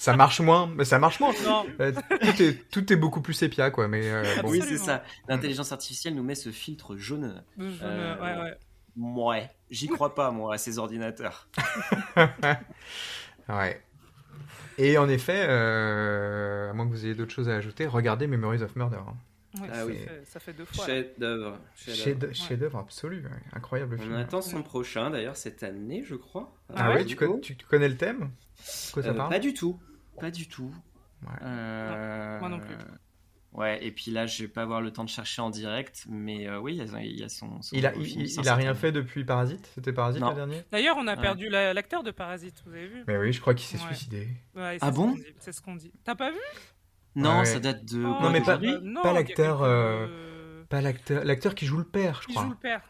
[0.01, 1.31] Ça marche moins, mais ça marche moins.
[1.45, 1.91] Non, Euh,
[2.21, 3.87] tout, est, tout est beaucoup plus sépia, quoi.
[3.87, 4.49] Mais euh, bon.
[4.49, 5.03] Oui, c'est ça.
[5.27, 7.43] L'intelligence artificielle nous met ce filtre jaune.
[7.59, 8.57] je ne- Euh, ouais, ouais.
[8.97, 11.47] Ouais, j'y crois pas, moi, à ces ordinateurs.
[13.49, 13.81] Ouais.
[14.77, 18.63] Et en effet, euh, à moins que vous ayez d'autres choses à ajouter, regardez Memories
[18.63, 18.97] of Murder.
[18.97, 19.15] hein.
[19.61, 19.97] Ouais, Ah ça, oui.
[19.97, 20.85] fait, ça fait deux fois.
[20.85, 21.59] Chef-d'œuvre.
[21.75, 22.33] chef-d'œuvre.
[22.33, 23.29] Chef- Chef-d'œuvre absolu, ouais.
[23.53, 24.15] incroyable On film.
[24.15, 26.53] attend son prochain, d'ailleurs, cette année, je crois.
[26.69, 28.19] Ah, Ah oui, ouais tu, connais, tu connais le thème?
[28.19, 29.29] De quoi ça Euh, parle?
[29.29, 29.77] Pas du tout.
[30.21, 30.73] Pas du tout.
[31.23, 31.29] Ouais.
[31.43, 32.75] Euh, moi non plus.
[33.53, 36.47] Ouais, et puis là, je vais pas avoir le temps de chercher en direct, mais
[36.47, 38.47] euh, oui, il y a, son, son Il a, il, film il- qui il sort
[38.53, 39.69] a rien fait depuis Parasite?
[39.75, 40.29] C'était Parasite Non.
[40.29, 40.61] le dernier?
[40.71, 41.21] D'ailleurs, on a Ouais.
[41.21, 43.03] perdu la- l'acteur de Parasite, vous avez vu?
[43.07, 43.93] Mais oui, je crois qu'il s'est Ouais.
[43.93, 44.29] suicidé.
[44.55, 45.17] Ouais, Ah bon?
[45.39, 45.91] C'est ce qu'on dit.
[46.05, 46.37] T'as pas vu?
[47.17, 47.45] Non, Ouais.
[47.45, 48.05] ça date de.
[48.05, 52.19] Oh, quoi, mais pas- non, pas l'acteur, euh, Pas l'acteur, l'acteur qui joue le père,
[52.21, 52.45] je Qui crois.
[52.45, 52.81] joue le père.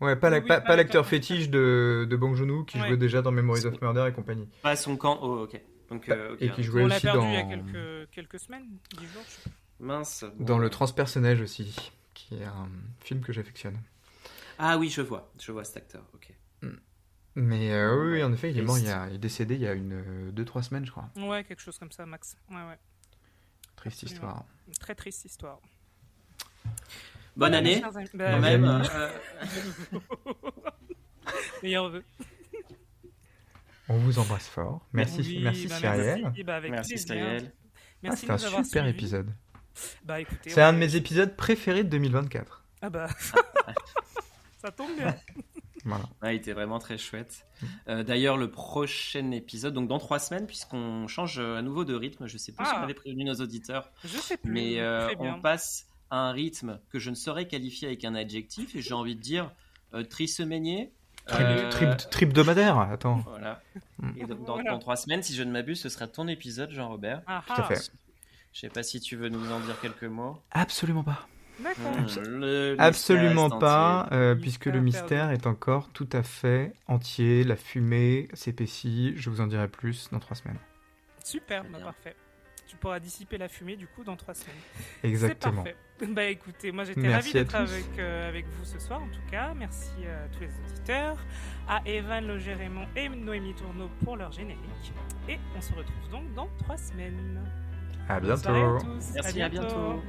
[0.00, 2.80] Ouais, pas, la- Oui, oui, pas, pas pas l'acteur fétiche de, de Bong Joon-ho qui
[2.80, 2.88] Ouais.
[2.88, 4.48] jouait déjà dans Memories of Murder et compagnie.
[4.62, 5.18] Pas son camp.
[5.20, 5.60] Oh, ok.
[5.90, 8.66] Donc, euh, et qui jouait On aussi perdu dans, il y a quelques, quelques semaines,
[8.98, 9.50] dix jours, je.
[9.78, 10.24] Mince.
[10.36, 10.44] bon.
[10.44, 12.68] dans le transpersonnage aussi, qui est un
[13.00, 13.78] film que j'affectionne.
[14.58, 15.30] Ah oui, je vois.
[15.38, 16.02] Je vois cet acteur.
[16.14, 16.32] Ok.
[17.38, 18.96] Mais euh, oui, en effet, il est mort, il, y Triste.
[18.98, 21.10] a, il est décédé il y a une 2-3 semaines, je crois.
[21.16, 22.34] Ouais, quelque chose comme ça, Max.
[22.50, 22.78] Ouais, ouais.
[23.76, 24.28] Triste Absolument.
[24.28, 24.44] histoire.
[24.68, 25.60] Une très triste histoire.
[27.36, 27.82] Bonne année.
[27.82, 28.64] Bah, Quand Les même.
[28.64, 29.10] euh,
[31.62, 32.04] Meilleurs vœux.
[33.88, 34.84] On vous embrasse fort.
[34.92, 36.20] Merci, Oui, merci bah, Cyrielle.
[36.22, 37.06] Merci, bah, avec merci, plaisir.
[37.08, 37.52] Cyrielle.
[37.54, 37.68] Ah,
[38.02, 39.30] Merci c'est un super épisode.
[40.04, 40.50] Bah écoutez.
[40.50, 42.64] C'est un de mes épisodes préférés de 2024.
[42.82, 43.08] Ah bah.
[44.58, 45.14] Ça tombe bien.
[45.84, 46.04] Voilà.
[46.22, 47.46] Ouais, il était vraiment très chouette.
[47.62, 47.66] Mm.
[47.88, 51.94] Euh, D'ailleurs, le prochain épisode, donc dans trois semaines, puisqu'on change euh, à nouveau de
[51.94, 52.78] rythme, je sais plus si Ah.
[52.80, 54.50] on avait prévenu nos auditeurs, Je sais plus.
[54.50, 58.74] mais euh, on passe à un rythme que je ne saurais qualifier avec un adjectif,
[58.74, 59.52] et j'ai envie de dire
[59.94, 60.02] euh.
[61.26, 63.16] Trip, Euh, trip, tripdomadaire, attends.
[63.28, 63.60] Voilà.
[63.98, 64.10] Mm.
[64.16, 64.70] Et donc, dans, Voilà.
[64.70, 67.22] dans trois semaines, si je ne m'abuse, ce sera ton épisode, Jean-Robert.
[67.26, 67.74] Ah, Tout à ah.
[67.74, 67.90] fait.
[68.52, 70.40] Je sais pas si tu veux nous en dire quelques mots.
[70.52, 71.26] Absolument pas.
[71.58, 74.84] Mystère Absolument pas, euh, puisque le perdu.
[74.84, 77.44] mystère est encore tout à fait entier.
[77.44, 79.14] La fumée s'épaissit.
[79.16, 80.58] Je vous en dirai plus dans trois semaines.
[81.24, 82.14] Super, bah, parfait.
[82.66, 84.54] Tu pourras dissiper la fumée du coup dans trois semaines.
[85.02, 85.64] Exactement.
[86.08, 89.54] Bah écoutez, moi j'étais ravie d'être avec, euh, avec vous ce soir en tout cas.
[89.54, 91.16] Merci à tous les auditeurs,
[91.68, 94.92] à Evan Loger-Raymond et Noémie Tourneau pour leur générique.
[95.28, 97.40] Et on se retrouve donc dans trois semaines.
[98.08, 98.86] À soirée à bientôt.
[98.86, 99.12] tous.
[99.14, 100.02] Merci, à bientôt.